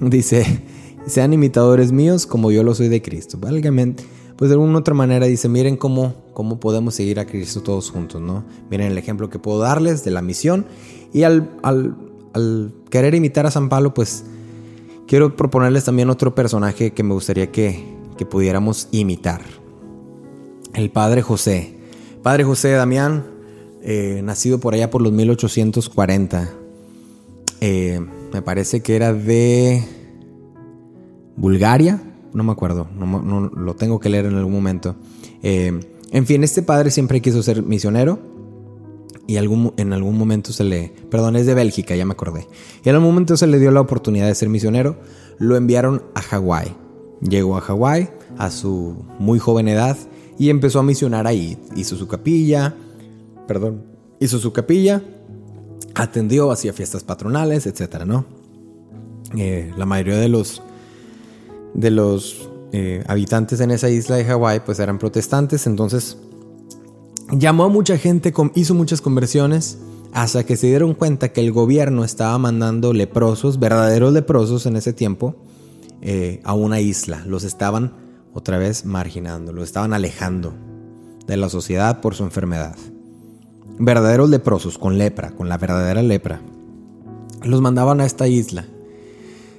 Dice, 0.00 0.62
sean 1.06 1.34
imitadores 1.34 1.92
míos 1.92 2.26
como 2.26 2.50
yo 2.50 2.62
lo 2.62 2.74
soy 2.74 2.88
de 2.88 3.02
Cristo. 3.02 3.36
Válgamente, 3.38 4.04
pues 4.36 4.48
de 4.48 4.54
alguna 4.54 4.78
otra 4.78 4.94
manera 4.94 5.26
dice, 5.26 5.50
miren 5.50 5.76
cómo, 5.76 6.14
cómo 6.32 6.58
podemos 6.60 6.94
seguir 6.94 7.20
a 7.20 7.26
Cristo 7.26 7.62
todos 7.62 7.90
juntos, 7.90 8.22
¿no? 8.22 8.44
Miren 8.70 8.92
el 8.92 8.98
ejemplo 8.98 9.28
que 9.28 9.38
puedo 9.38 9.58
darles 9.58 10.02
de 10.02 10.12
la 10.12 10.22
misión. 10.22 10.64
Y 11.12 11.24
al, 11.24 11.50
al, 11.62 11.94
al 12.32 12.72
querer 12.88 13.14
imitar 13.14 13.44
a 13.44 13.50
San 13.50 13.68
Pablo, 13.68 13.92
pues 13.92 14.24
quiero 15.06 15.36
proponerles 15.36 15.84
también 15.84 16.08
otro 16.08 16.34
personaje 16.34 16.92
que 16.92 17.02
me 17.02 17.12
gustaría 17.12 17.52
que, 17.52 17.84
que 18.16 18.24
pudiéramos 18.24 18.88
imitar. 18.92 19.42
El 20.72 20.90
Padre 20.90 21.20
José. 21.20 21.81
Padre 22.22 22.44
José 22.44 22.70
Damián, 22.70 23.24
eh, 23.82 24.20
nacido 24.22 24.60
por 24.60 24.74
allá 24.74 24.90
por 24.90 25.02
los 25.02 25.12
1840. 25.12 26.50
Eh, 27.60 28.00
me 28.32 28.42
parece 28.42 28.80
que 28.80 28.94
era 28.94 29.12
de 29.12 29.82
Bulgaria, 31.36 32.00
no 32.32 32.44
me 32.44 32.52
acuerdo, 32.52 32.86
no, 32.96 33.50
lo 33.50 33.74
tengo 33.74 33.98
que 33.98 34.08
leer 34.08 34.26
en 34.26 34.36
algún 34.36 34.52
momento. 34.52 34.94
Eh, 35.42 35.80
en 36.12 36.26
fin, 36.26 36.44
este 36.44 36.62
padre 36.62 36.92
siempre 36.92 37.20
quiso 37.20 37.42
ser 37.42 37.64
misionero 37.64 38.20
y 39.26 39.36
en 39.36 39.92
algún 39.92 40.18
momento 40.18 40.52
se 40.52 40.62
le, 40.62 40.92
perdón, 41.10 41.34
es 41.34 41.46
de 41.46 41.54
Bélgica, 41.54 41.96
ya 41.96 42.06
me 42.06 42.12
acordé. 42.12 42.46
Y 42.84 42.88
en 42.88 42.94
algún 42.94 43.10
momento 43.10 43.36
se 43.36 43.48
le 43.48 43.58
dio 43.58 43.72
la 43.72 43.80
oportunidad 43.80 44.28
de 44.28 44.34
ser 44.36 44.48
misionero, 44.48 44.96
lo 45.38 45.56
enviaron 45.56 46.04
a 46.14 46.22
Hawái. 46.22 46.76
Llegó 47.20 47.56
a 47.56 47.60
Hawái 47.60 48.10
a 48.38 48.50
su 48.50 49.04
muy 49.18 49.40
joven 49.40 49.66
edad 49.66 49.96
y 50.42 50.50
empezó 50.50 50.80
a 50.80 50.82
misionar 50.82 51.28
ahí. 51.28 51.56
Hizo 51.76 51.96
su 51.96 52.08
capilla, 52.08 52.74
perdón, 53.46 53.84
hizo 54.18 54.40
su 54.40 54.52
capilla, 54.52 55.00
atendió, 55.94 56.50
hacía 56.50 56.72
fiestas 56.72 57.04
patronales, 57.04 57.64
etcétera, 57.66 58.04
¿no? 58.04 58.24
Eh, 59.36 59.72
la 59.76 59.86
mayoría 59.86 60.16
de 60.16 60.28
los, 60.28 60.60
de 61.74 61.92
los 61.92 62.50
eh, 62.72 63.04
habitantes 63.06 63.60
en 63.60 63.70
esa 63.70 63.88
isla 63.88 64.16
de 64.16 64.24
Hawái 64.24 64.62
pues 64.66 64.80
eran 64.80 64.98
protestantes, 64.98 65.68
entonces 65.68 66.16
llamó 67.30 67.62
a 67.62 67.68
mucha 67.68 67.96
gente, 67.96 68.34
hizo 68.56 68.74
muchas 68.74 69.00
conversiones 69.00 69.78
hasta 70.12 70.44
que 70.44 70.56
se 70.56 70.66
dieron 70.66 70.94
cuenta 70.94 71.28
que 71.28 71.40
el 71.40 71.52
gobierno 71.52 72.02
estaba 72.02 72.36
mandando 72.38 72.92
leprosos, 72.92 73.60
verdaderos 73.60 74.12
leprosos 74.12 74.66
en 74.66 74.74
ese 74.74 74.92
tiempo, 74.92 75.36
eh, 76.00 76.40
a 76.42 76.52
una 76.52 76.80
isla. 76.80 77.22
Los 77.28 77.44
estaban 77.44 78.02
otra 78.34 78.58
vez 78.58 78.84
marginando, 78.84 79.52
lo 79.52 79.62
estaban 79.62 79.92
alejando 79.92 80.54
de 81.26 81.36
la 81.36 81.48
sociedad 81.48 82.00
por 82.00 82.14
su 82.14 82.24
enfermedad. 82.24 82.76
Verdaderos 83.78 84.28
leprosos 84.30 84.78
con 84.78 84.98
lepra, 84.98 85.30
con 85.32 85.48
la 85.48 85.58
verdadera 85.58 86.02
lepra. 86.02 86.40
Los 87.42 87.60
mandaban 87.60 88.00
a 88.00 88.06
esta 88.06 88.28
isla. 88.28 88.66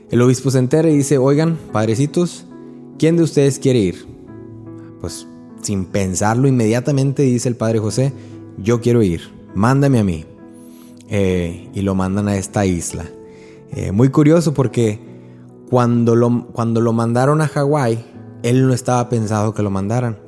El 0.09 0.21
obispo 0.21 0.51
se 0.51 0.59
entera 0.59 0.89
y 0.89 0.97
dice, 0.97 1.17
oigan, 1.17 1.57
padrecitos, 1.71 2.45
¿quién 2.97 3.17
de 3.17 3.23
ustedes 3.23 3.59
quiere 3.59 3.79
ir? 3.79 4.05
Pues 5.01 5.27
sin 5.61 5.85
pensarlo 5.85 6.47
inmediatamente 6.47 7.23
dice 7.23 7.49
el 7.49 7.55
padre 7.55 7.79
José, 7.79 8.13
yo 8.57 8.81
quiero 8.81 9.01
ir, 9.01 9.21
mándame 9.55 9.99
a 9.99 10.03
mí. 10.03 10.25
Eh, 11.09 11.69
y 11.73 11.81
lo 11.81 11.95
mandan 11.95 12.27
a 12.27 12.37
esta 12.37 12.65
isla. 12.65 13.05
Eh, 13.71 13.91
muy 13.91 14.09
curioso 14.09 14.53
porque 14.53 14.99
cuando 15.69 16.15
lo, 16.15 16.47
cuando 16.47 16.81
lo 16.81 16.93
mandaron 16.93 17.41
a 17.41 17.47
Hawái, 17.47 18.05
él 18.43 18.67
no 18.67 18.73
estaba 18.73 19.09
pensado 19.09 19.53
que 19.53 19.63
lo 19.63 19.71
mandaran. 19.71 20.19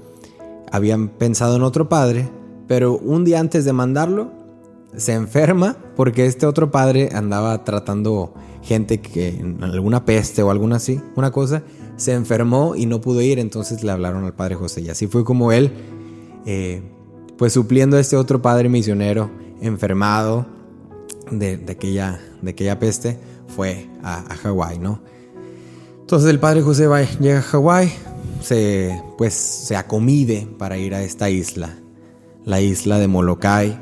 Habían 0.72 1.10
pensado 1.10 1.58
en 1.58 1.62
otro 1.62 1.88
padre, 1.90 2.30
pero 2.68 2.98
un 2.98 3.24
día 3.24 3.40
antes 3.40 3.66
de 3.66 3.74
mandarlo, 3.74 4.32
se 4.96 5.14
enferma 5.14 5.76
porque 5.96 6.26
este 6.26 6.46
otro 6.46 6.72
padre 6.72 7.10
andaba 7.14 7.64
tratando 7.66 8.34
gente 8.64 9.02
que 9.02 9.44
alguna 9.62 10.06
peste 10.06 10.42
o 10.42 10.50
alguna 10.50 10.78
así, 10.78 11.00
una 11.16 11.32
cosa, 11.32 11.64
se 11.98 12.14
enfermó 12.14 12.76
y 12.76 12.86
no 12.86 13.02
pudo 13.02 13.22
ir, 13.22 13.38
entonces 13.38 13.84
le 13.84 13.92
hablaron 13.92 14.24
al 14.24 14.34
padre 14.34 14.56
José. 14.56 14.82
Y 14.82 14.90
así 14.90 15.08
fue 15.08 15.24
como 15.24 15.52
él, 15.52 15.72
eh, 16.46 16.82
pues 17.38 17.54
supliendo 17.54 17.98
a 17.98 18.00
este 18.00 18.16
otro 18.16 18.42
padre 18.42 18.70
misionero 18.70 19.30
enfermado 19.62 20.46
de, 21.30 21.64
aquella, 21.70 22.20
de 22.42 22.52
aquella 22.52 22.80
peste, 22.80 23.20
fue 23.48 23.88
a 24.02 24.24
Hawái, 24.36 24.80
¿no? 24.80 25.02
Entonces 26.06 26.30
el 26.30 26.40
padre 26.40 26.62
José 26.62 26.86
va, 26.86 27.02
llega 27.02 27.40
a 27.40 27.42
Hawái, 27.42 27.92
se, 28.40 29.02
pues 29.18 29.34
se 29.34 29.76
acomide 29.76 30.48
para 30.60 30.78
ir 30.78 30.94
a 30.94 31.02
esta 31.02 31.32
isla, 31.32 31.80
la 32.44 32.62
isla 32.62 33.00
de 33.00 33.08
Molokai, 33.08 33.76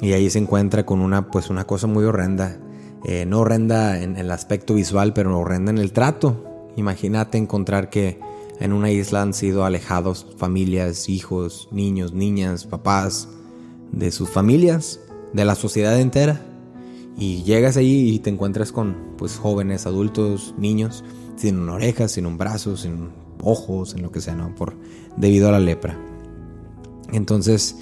y 0.00 0.14
ahí 0.14 0.30
se 0.30 0.38
encuentra 0.38 0.86
con 0.86 1.02
una, 1.02 1.30
pues 1.30 1.50
una 1.50 1.66
cosa 1.66 1.86
muy 1.86 2.04
horrenda. 2.04 2.56
eh, 3.04 3.26
no 3.26 3.40
horrenda 3.40 4.00
en 4.00 4.16
el 4.16 4.30
aspecto 4.30 4.72
visual, 4.72 5.12
pero 5.12 5.38
horrenda 5.38 5.70
en 5.70 5.76
el 5.76 5.92
trato. 5.92 6.70
Imagínate 6.76 7.36
encontrar 7.36 7.90
que 7.90 8.18
en 8.58 8.72
una 8.72 8.90
isla 8.90 9.20
han 9.20 9.34
sido 9.34 9.66
alejados 9.66 10.26
familias, 10.38 11.10
hijos, 11.10 11.68
niños, 11.70 12.14
niñas, 12.14 12.64
papás, 12.64 13.28
de 13.92 14.12
sus 14.12 14.30
familias, 14.30 14.98
de 15.34 15.44
la 15.44 15.56
sociedad 15.56 16.00
entera. 16.00 16.40
Y 17.18 17.42
llegas 17.42 17.76
allí 17.76 18.14
y 18.14 18.18
te 18.20 18.30
encuentras 18.30 18.72
con 18.72 18.96
pues 19.18 19.36
jóvenes, 19.36 19.84
adultos, 19.86 20.54
niños, 20.56 21.04
sin 21.36 21.68
orejas, 21.68 22.12
sin 22.12 22.26
un 22.26 22.38
brazo, 22.38 22.76
sin 22.76 23.10
ojos, 23.42 23.94
en 23.94 24.02
lo 24.02 24.10
que 24.10 24.20
sea, 24.20 24.34
¿no? 24.34 24.54
Por, 24.54 24.74
debido 25.16 25.48
a 25.48 25.52
la 25.52 25.60
lepra. 25.60 25.98
Entonces, 27.12 27.76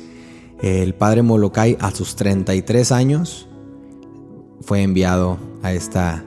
el 0.60 0.94
padre 0.94 1.22
Molokai 1.22 1.76
a 1.80 1.90
sus 1.90 2.16
33 2.16 2.92
años 2.92 3.48
fue 4.60 4.82
enviado 4.82 5.38
a 5.62 5.72
esta, 5.72 6.24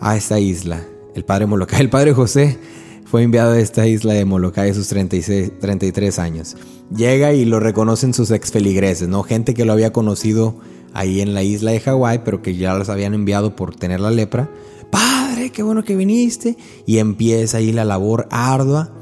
a 0.00 0.16
esta 0.16 0.38
isla. 0.38 0.82
El 1.14 1.24
padre 1.24 1.46
Molokai, 1.46 1.80
el 1.80 1.90
padre 1.90 2.12
José 2.12 2.58
fue 3.04 3.22
enviado 3.22 3.52
a 3.52 3.58
esta 3.58 3.86
isla 3.86 4.14
de 4.14 4.24
Molokai 4.24 4.70
a 4.70 4.74
sus 4.74 4.88
36, 4.88 5.58
33 5.60 6.18
años. 6.18 6.56
Llega 6.94 7.32
y 7.32 7.44
lo 7.44 7.60
reconocen 7.60 8.14
sus 8.14 8.30
ex 8.30 8.50
feligreses, 8.50 9.08
¿no? 9.08 9.22
Gente 9.22 9.54
que 9.54 9.64
lo 9.64 9.72
había 9.72 9.92
conocido 9.92 10.56
ahí 10.92 11.20
en 11.20 11.34
la 11.34 11.42
isla 11.42 11.72
de 11.72 11.80
Hawái, 11.80 12.22
pero 12.24 12.42
que 12.42 12.56
ya 12.56 12.74
los 12.74 12.88
habían 12.88 13.14
enviado 13.14 13.54
por 13.56 13.74
tener 13.74 14.00
la 14.00 14.10
lepra. 14.10 14.50
Padre, 14.90 15.23
qué 15.52 15.62
bueno 15.62 15.84
que 15.84 15.96
viniste. 15.96 16.56
Y 16.86 16.98
empieza 16.98 17.58
ahí 17.58 17.72
la 17.72 17.84
labor 17.84 18.26
ardua 18.30 18.92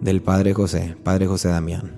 del 0.00 0.22
padre 0.22 0.54
José, 0.54 0.96
padre 1.02 1.26
José 1.26 1.48
Damián. 1.48 1.92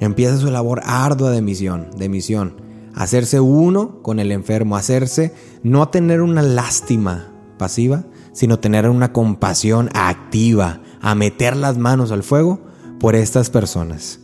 Empieza 0.00 0.36
su 0.36 0.50
labor 0.50 0.80
ardua 0.84 1.30
de 1.30 1.42
misión, 1.42 1.88
de 1.96 2.08
misión. 2.08 2.60
Hacerse 2.94 3.40
uno 3.40 4.02
con 4.02 4.18
el 4.18 4.32
enfermo, 4.32 4.76
hacerse, 4.76 5.32
no 5.62 5.88
tener 5.88 6.20
una 6.20 6.42
lástima 6.42 7.32
pasiva, 7.58 8.04
sino 8.32 8.58
tener 8.58 8.88
una 8.88 9.12
compasión 9.12 9.88
activa, 9.94 10.80
a 11.00 11.14
meter 11.14 11.56
las 11.56 11.78
manos 11.78 12.10
al 12.10 12.22
fuego 12.22 12.60
por 12.98 13.14
estas 13.14 13.50
personas. 13.50 14.20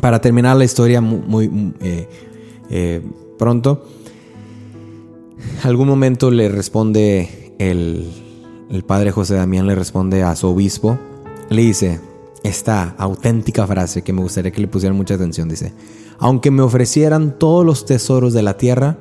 Para 0.00 0.20
terminar 0.20 0.56
la 0.56 0.64
historia 0.64 1.00
muy, 1.00 1.74
eh, 1.80 2.08
eh, 2.70 3.02
pronto, 3.38 3.86
algún 5.62 5.88
momento 5.88 6.30
le 6.30 6.48
responde 6.48 7.41
el, 7.70 8.84
padre 8.86 9.10
José 9.10 9.34
Damián, 9.34 9.66
le 9.66 9.74
responde 9.74 10.22
a 10.22 10.34
su 10.36 10.48
obispo, 10.48 10.98
le 11.50 11.62
dice 11.62 12.00
esta 12.42 12.94
auténtica 12.98 13.66
frase 13.66 14.02
que 14.02 14.12
me 14.12 14.22
gustaría 14.22 14.50
que 14.50 14.60
le 14.60 14.68
pusieran 14.68 14.96
mucha 14.96 15.14
atención, 15.14 15.48
dice, 15.48 15.72
aunque 16.18 16.50
me 16.50 16.62
ofrecieran 16.62 17.38
todos 17.38 17.64
los 17.64 17.84
tesoros 17.84 18.32
de 18.32 18.42
la 18.42 18.56
tierra, 18.56 18.98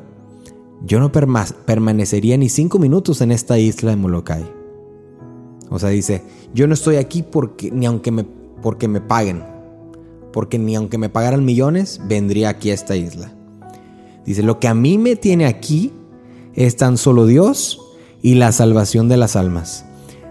yo 0.84 1.00
no 1.00 1.12
permanecería 1.12 2.38
ni 2.38 2.50
cinco 2.50 2.80
minutos 2.80 3.21
en 3.21 3.32
esta 3.32 3.58
isla 3.60 3.91
de 3.91 3.97
Molokai. 3.97 4.52
O 5.69 5.80
sea, 5.80 5.89
dice, 5.89 6.24
yo 6.54 6.67
no 6.67 6.74
estoy 6.74 6.97
aquí 6.97 7.24
porque, 7.24 7.71
ni 7.71 7.86
aunque 7.86 8.12
me, 8.12 8.26
porque 8.62 8.88
me 8.88 9.00
paguen, 9.00 9.43
porque 10.34 10.60
ni 10.60 10.76
aunque 10.76 10.97
me 10.97 11.10
pagaran 11.10 11.45
millones, 11.45 12.02
vendría 12.08 12.50
aquí 12.50 12.71
a 12.71 12.74
esta 12.74 12.95
isla. 12.95 13.34
Dice, 14.26 14.43
lo 14.43 14.60
que 14.60 14.67
a 14.67 14.74
mí 14.74 14.97
me 14.97 15.15
tiene 15.15 15.45
aquí 15.45 15.93
es 16.54 16.76
tan 16.76 16.97
solo 16.97 17.26
Dios 17.26 17.81
y 18.22 18.36
la 18.36 18.52
salvación 18.52 19.10
de 19.10 19.18
las 19.18 19.36
almas. 19.36 19.86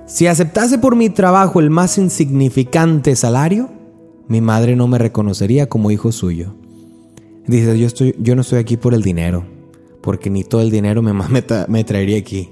Si 0.06 0.26
aceptase 0.26 0.78
por 0.78 0.96
mi 0.96 1.10
trabajo 1.10 1.60
el 1.60 1.70
más 1.70 1.98
insignificante 1.98 3.14
salario, 3.14 3.70
mi 4.28 4.40
madre 4.40 4.76
no 4.76 4.88
me 4.88 4.98
reconocería 4.98 5.68
como 5.68 5.90
hijo 5.90 6.12
suyo. 6.12 6.54
Dice, 7.46 7.78
yo, 7.78 7.86
estoy, 7.86 8.14
yo 8.18 8.34
no 8.34 8.42
estoy 8.42 8.58
aquí 8.58 8.76
por 8.76 8.94
el 8.94 9.02
dinero, 9.02 9.44
porque 10.00 10.30
ni 10.30 10.44
todo 10.44 10.62
el 10.62 10.70
dinero 10.70 11.02
me, 11.02 11.12
me 11.68 11.84
traería 11.84 12.18
aquí. 12.18 12.50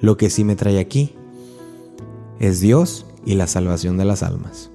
Lo 0.00 0.16
que 0.16 0.30
sí 0.30 0.44
me 0.44 0.56
trae 0.56 0.78
aquí 0.78 1.14
es 2.38 2.60
Dios 2.60 3.06
y 3.24 3.34
la 3.34 3.46
salvación 3.46 3.96
de 3.96 4.04
las 4.04 4.22
almas. 4.22 4.70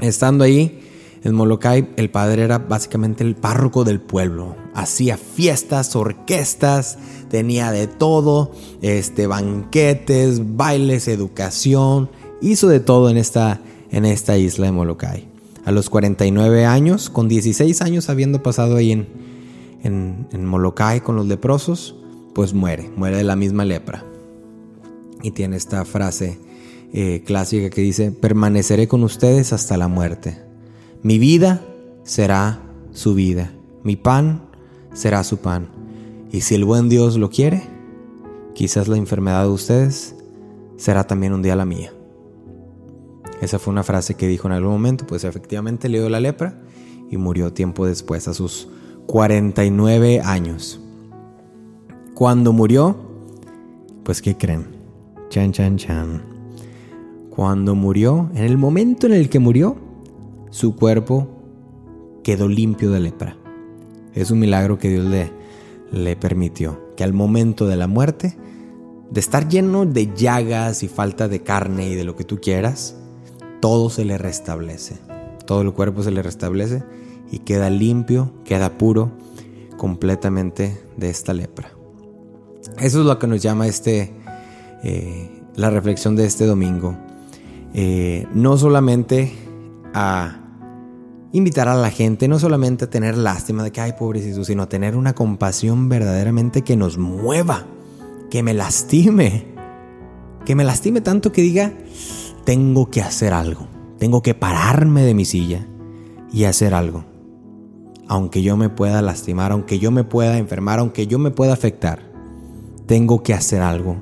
Estando 0.00 0.44
ahí, 0.44 0.80
en 1.22 1.34
Molokai, 1.34 1.88
el 1.96 2.10
padre 2.10 2.42
era 2.42 2.58
básicamente 2.58 3.24
el 3.24 3.34
párroco 3.34 3.84
del 3.84 4.00
pueblo. 4.00 4.54
Hacía 4.74 5.16
fiestas, 5.16 5.96
orquestas, 5.96 6.98
tenía 7.28 7.72
de 7.72 7.86
todo, 7.86 8.52
este, 8.82 9.26
banquetes, 9.26 10.56
bailes, 10.56 11.08
educación, 11.08 12.10
hizo 12.40 12.68
de 12.68 12.80
todo 12.80 13.10
en 13.10 13.16
esta, 13.16 13.60
en 13.90 14.04
esta 14.04 14.36
isla 14.38 14.66
de 14.66 14.72
Molokai. 14.72 15.28
A 15.64 15.72
los 15.72 15.90
49 15.90 16.64
años, 16.64 17.10
con 17.10 17.28
16 17.28 17.82
años 17.82 18.08
habiendo 18.08 18.42
pasado 18.42 18.76
ahí 18.76 18.92
en, 18.92 19.08
en, 19.82 20.46
Molokai 20.46 21.00
con 21.00 21.16
los 21.16 21.26
leprosos, 21.26 21.96
pues 22.34 22.54
muere, 22.54 22.90
muere 22.96 23.16
de 23.16 23.24
la 23.24 23.34
misma 23.34 23.64
lepra. 23.64 24.04
Y 25.22 25.32
tiene 25.32 25.56
esta 25.56 25.84
frase 25.84 26.38
eh, 26.92 27.22
clásica 27.26 27.70
que 27.70 27.80
dice, 27.80 28.12
permaneceré 28.12 28.86
con 28.86 29.02
ustedes 29.02 29.52
hasta 29.52 29.76
la 29.76 29.88
muerte. 29.88 30.45
Mi 31.02 31.18
vida 31.18 31.62
será 32.02 32.60
su 32.92 33.14
vida, 33.14 33.52
mi 33.82 33.96
pan 33.96 34.42
será 34.92 35.22
su 35.24 35.38
pan. 35.38 35.68
Y 36.32 36.40
si 36.40 36.54
el 36.54 36.64
buen 36.64 36.88
Dios 36.88 37.16
lo 37.16 37.30
quiere, 37.30 37.62
quizás 38.54 38.88
la 38.88 38.96
enfermedad 38.96 39.42
de 39.44 39.50
ustedes 39.50 40.16
será 40.76 41.06
también 41.06 41.32
un 41.32 41.42
día 41.42 41.56
la 41.56 41.64
mía. 41.64 41.92
Esa 43.40 43.58
fue 43.58 43.72
una 43.72 43.82
frase 43.82 44.14
que 44.14 44.26
dijo 44.26 44.48
en 44.48 44.54
algún 44.54 44.72
momento, 44.72 45.06
pues 45.06 45.24
efectivamente 45.24 45.88
le 45.88 45.98
dio 45.98 46.08
la 46.08 46.20
lepra 46.20 46.58
y 47.10 47.16
murió 47.16 47.52
tiempo 47.52 47.86
después, 47.86 48.28
a 48.28 48.34
sus 48.34 48.68
49 49.06 50.20
años. 50.20 50.80
Cuando 52.14 52.52
murió, 52.52 52.96
pues 54.02 54.22
¿qué 54.22 54.36
creen? 54.36 54.66
Chan, 55.28 55.52
chan, 55.52 55.76
chan. 55.76 56.22
Cuando 57.30 57.74
murió, 57.74 58.30
en 58.34 58.44
el 58.44 58.56
momento 58.56 59.06
en 59.06 59.12
el 59.12 59.28
que 59.28 59.38
murió, 59.38 59.76
su 60.50 60.76
cuerpo 60.76 61.28
quedó 62.22 62.48
limpio 62.48 62.90
de 62.90 63.00
lepra. 63.00 63.36
Es 64.14 64.30
un 64.30 64.38
milagro 64.38 64.78
que 64.78 64.88
Dios 64.88 65.06
le, 65.92 66.16
permitió 66.16 66.80
que 66.96 67.04
al 67.04 67.12
momento 67.12 67.66
de 67.66 67.76
la 67.76 67.86
muerte, 67.86 68.36
de 69.10 69.20
estar 69.20 69.48
lleno 69.48 69.86
de 69.86 70.12
llagas 70.14 70.82
y 70.82 70.88
falta 70.88 71.28
de 71.28 71.42
carne 71.42 71.88
y 71.88 71.94
de 71.94 72.04
lo 72.04 72.16
que 72.16 72.24
tú 72.24 72.40
quieras, 72.40 72.96
todo 73.60 73.90
se 73.90 74.04
le 74.04 74.18
restablece. 74.18 74.96
Todo 75.46 75.62
el 75.62 75.72
cuerpo 75.72 76.02
se 76.02 76.10
le 76.10 76.22
restablece 76.22 76.82
y 77.30 77.40
queda 77.40 77.70
limpio, 77.70 78.32
queda 78.44 78.78
puro 78.78 79.12
completamente 79.76 80.80
de 80.96 81.10
esta 81.10 81.34
lepra. 81.34 81.70
Eso 82.80 83.00
es 83.00 83.06
lo 83.06 83.18
que 83.18 83.26
nos 83.26 83.42
llama 83.42 83.66
este, 83.66 84.12
eh, 84.82 85.30
la 85.54 85.70
reflexión 85.70 86.16
de 86.16 86.26
este 86.26 86.46
domingo. 86.46 86.96
Eh, 87.74 88.26
no 88.34 88.56
solamente 88.56 89.32
a 89.98 90.36
invitar 91.32 91.68
a 91.68 91.74
la 91.74 91.90
gente 91.90 92.28
no 92.28 92.38
solamente 92.38 92.84
a 92.84 92.90
tener 92.90 93.16
lástima 93.16 93.64
de 93.64 93.72
que 93.72 93.80
hay 93.80 93.94
pobrecito, 93.94 94.44
sino 94.44 94.64
a 94.64 94.68
tener 94.68 94.94
una 94.94 95.14
compasión 95.14 95.88
verdaderamente 95.88 96.60
que 96.60 96.76
nos 96.76 96.98
mueva, 96.98 97.64
que 98.30 98.42
me 98.42 98.52
lastime, 98.52 99.46
que 100.44 100.54
me 100.54 100.64
lastime 100.64 101.00
tanto 101.00 101.32
que 101.32 101.40
diga, 101.40 101.72
tengo 102.44 102.90
que 102.90 103.00
hacer 103.00 103.32
algo, 103.32 103.68
tengo 103.98 104.20
que 104.20 104.34
pararme 104.34 105.02
de 105.02 105.14
mi 105.14 105.24
silla 105.24 105.66
y 106.30 106.44
hacer 106.44 106.74
algo. 106.74 107.06
Aunque 108.06 108.42
yo 108.42 108.58
me 108.58 108.68
pueda 108.68 109.00
lastimar, 109.00 109.50
aunque 109.50 109.78
yo 109.78 109.90
me 109.90 110.04
pueda 110.04 110.36
enfermar, 110.36 110.78
aunque 110.78 111.06
yo 111.06 111.18
me 111.18 111.30
pueda 111.30 111.54
afectar, 111.54 112.02
tengo 112.84 113.22
que 113.22 113.32
hacer 113.32 113.62
algo 113.62 113.96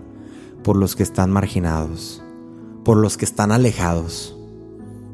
por 0.64 0.74
los 0.74 0.96
que 0.96 1.04
están 1.04 1.30
marginados, 1.30 2.20
por 2.84 2.96
los 2.96 3.16
que 3.16 3.26
están 3.26 3.52
alejados. 3.52 4.36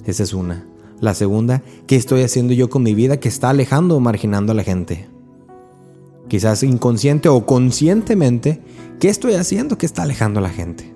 Esa 0.06 0.22
es 0.22 0.32
una. 0.32 0.69
La 1.00 1.14
segunda, 1.14 1.62
¿qué 1.86 1.96
estoy 1.96 2.22
haciendo 2.22 2.52
yo 2.52 2.68
con 2.68 2.82
mi 2.82 2.94
vida 2.94 3.18
que 3.18 3.28
está 3.28 3.48
alejando 3.48 3.96
o 3.96 4.00
marginando 4.00 4.52
a 4.52 4.54
la 4.54 4.62
gente? 4.62 5.08
Quizás 6.28 6.62
inconsciente 6.62 7.30
o 7.30 7.46
conscientemente, 7.46 8.60
¿qué 9.00 9.08
estoy 9.08 9.32
haciendo 9.34 9.78
que 9.78 9.86
está 9.86 10.02
alejando 10.02 10.40
a 10.40 10.42
la 10.42 10.50
gente? 10.50 10.94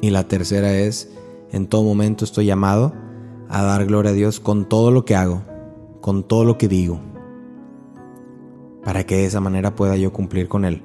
Y 0.00 0.08
la 0.08 0.26
tercera 0.26 0.74
es, 0.74 1.10
en 1.52 1.66
todo 1.66 1.82
momento 1.82 2.24
estoy 2.24 2.46
llamado 2.46 2.94
a 3.50 3.62
dar 3.62 3.84
gloria 3.84 4.12
a 4.12 4.14
Dios 4.14 4.40
con 4.40 4.66
todo 4.66 4.90
lo 4.90 5.04
que 5.04 5.14
hago, 5.14 5.42
con 6.00 6.26
todo 6.26 6.44
lo 6.44 6.56
que 6.56 6.66
digo, 6.66 6.98
para 8.82 9.04
que 9.04 9.16
de 9.16 9.26
esa 9.26 9.40
manera 9.40 9.74
pueda 9.74 9.96
yo 9.96 10.14
cumplir 10.14 10.48
con 10.48 10.64
él, 10.64 10.82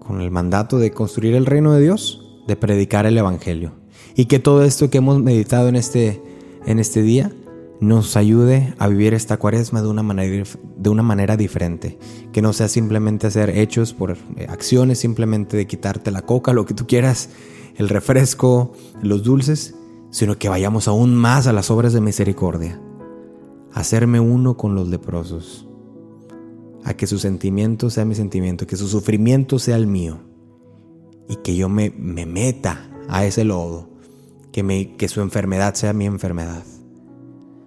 con 0.00 0.20
el 0.20 0.32
mandato 0.32 0.78
de 0.78 0.90
construir 0.90 1.36
el 1.36 1.46
reino 1.46 1.72
de 1.72 1.82
Dios, 1.82 2.42
de 2.48 2.56
predicar 2.56 3.06
el 3.06 3.16
Evangelio 3.16 3.85
y 4.16 4.24
que 4.24 4.38
todo 4.38 4.64
esto 4.64 4.88
que 4.88 4.98
hemos 4.98 5.20
meditado 5.22 5.68
en 5.68 5.76
este, 5.76 6.22
en 6.64 6.78
este 6.78 7.02
día 7.02 7.30
nos 7.80 8.16
ayude 8.16 8.74
a 8.78 8.88
vivir 8.88 9.12
esta 9.12 9.36
cuaresma 9.36 9.82
de 9.82 9.88
una, 9.88 10.02
manera, 10.02 10.44
de 10.76 10.90
una 10.90 11.02
manera 11.02 11.36
diferente. 11.36 11.98
Que 12.32 12.40
no 12.40 12.54
sea 12.54 12.68
simplemente 12.68 13.26
hacer 13.26 13.50
hechos 13.50 13.92
por 13.92 14.16
eh, 14.36 14.46
acciones, 14.48 14.98
simplemente 14.98 15.58
de 15.58 15.66
quitarte 15.66 16.10
la 16.10 16.22
coca, 16.22 16.54
lo 16.54 16.64
que 16.64 16.72
tú 16.72 16.86
quieras, 16.86 17.28
el 17.76 17.90
refresco, 17.90 18.72
los 19.02 19.22
dulces, 19.22 19.74
sino 20.10 20.38
que 20.38 20.48
vayamos 20.48 20.88
aún 20.88 21.14
más 21.14 21.46
a 21.46 21.52
las 21.52 21.70
obras 21.70 21.92
de 21.92 22.00
misericordia. 22.00 22.80
Hacerme 23.74 24.18
uno 24.18 24.56
con 24.56 24.74
los 24.74 24.88
leprosos. 24.88 25.68
a 26.84 26.94
que 26.94 27.08
su 27.08 27.18
sentimiento 27.18 27.90
sea 27.90 28.04
mi 28.04 28.14
sentimiento, 28.14 28.66
que 28.66 28.76
su 28.76 28.86
sufrimiento 28.86 29.58
sea 29.58 29.74
el 29.74 29.88
mío 29.88 30.20
y 31.28 31.34
que 31.34 31.56
yo 31.56 31.68
me, 31.68 31.90
me 31.90 32.26
meta 32.26 32.88
a 33.08 33.26
ese 33.26 33.42
lodo, 33.42 33.95
que, 34.64 35.08
su 35.08 35.20
enfermedad 35.20 35.74
sea 35.74 35.92
mi 35.92 36.06
enfermedad, 36.06 36.64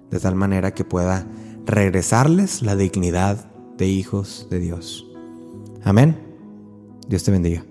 de 0.10 0.20
tal 0.20 0.34
manera 0.34 0.74
que 0.74 0.84
pueda 0.84 1.28
regresarles 1.66 2.64
la 2.64 2.76
dignidad 2.76 3.52
de 3.78 3.88
hijos 3.88 4.48
de 4.50 4.60
Dios. 4.60 5.06
Amén. 5.84 6.18
Dios 7.08 7.24
te 7.24 7.32
bendiga. 7.32 7.69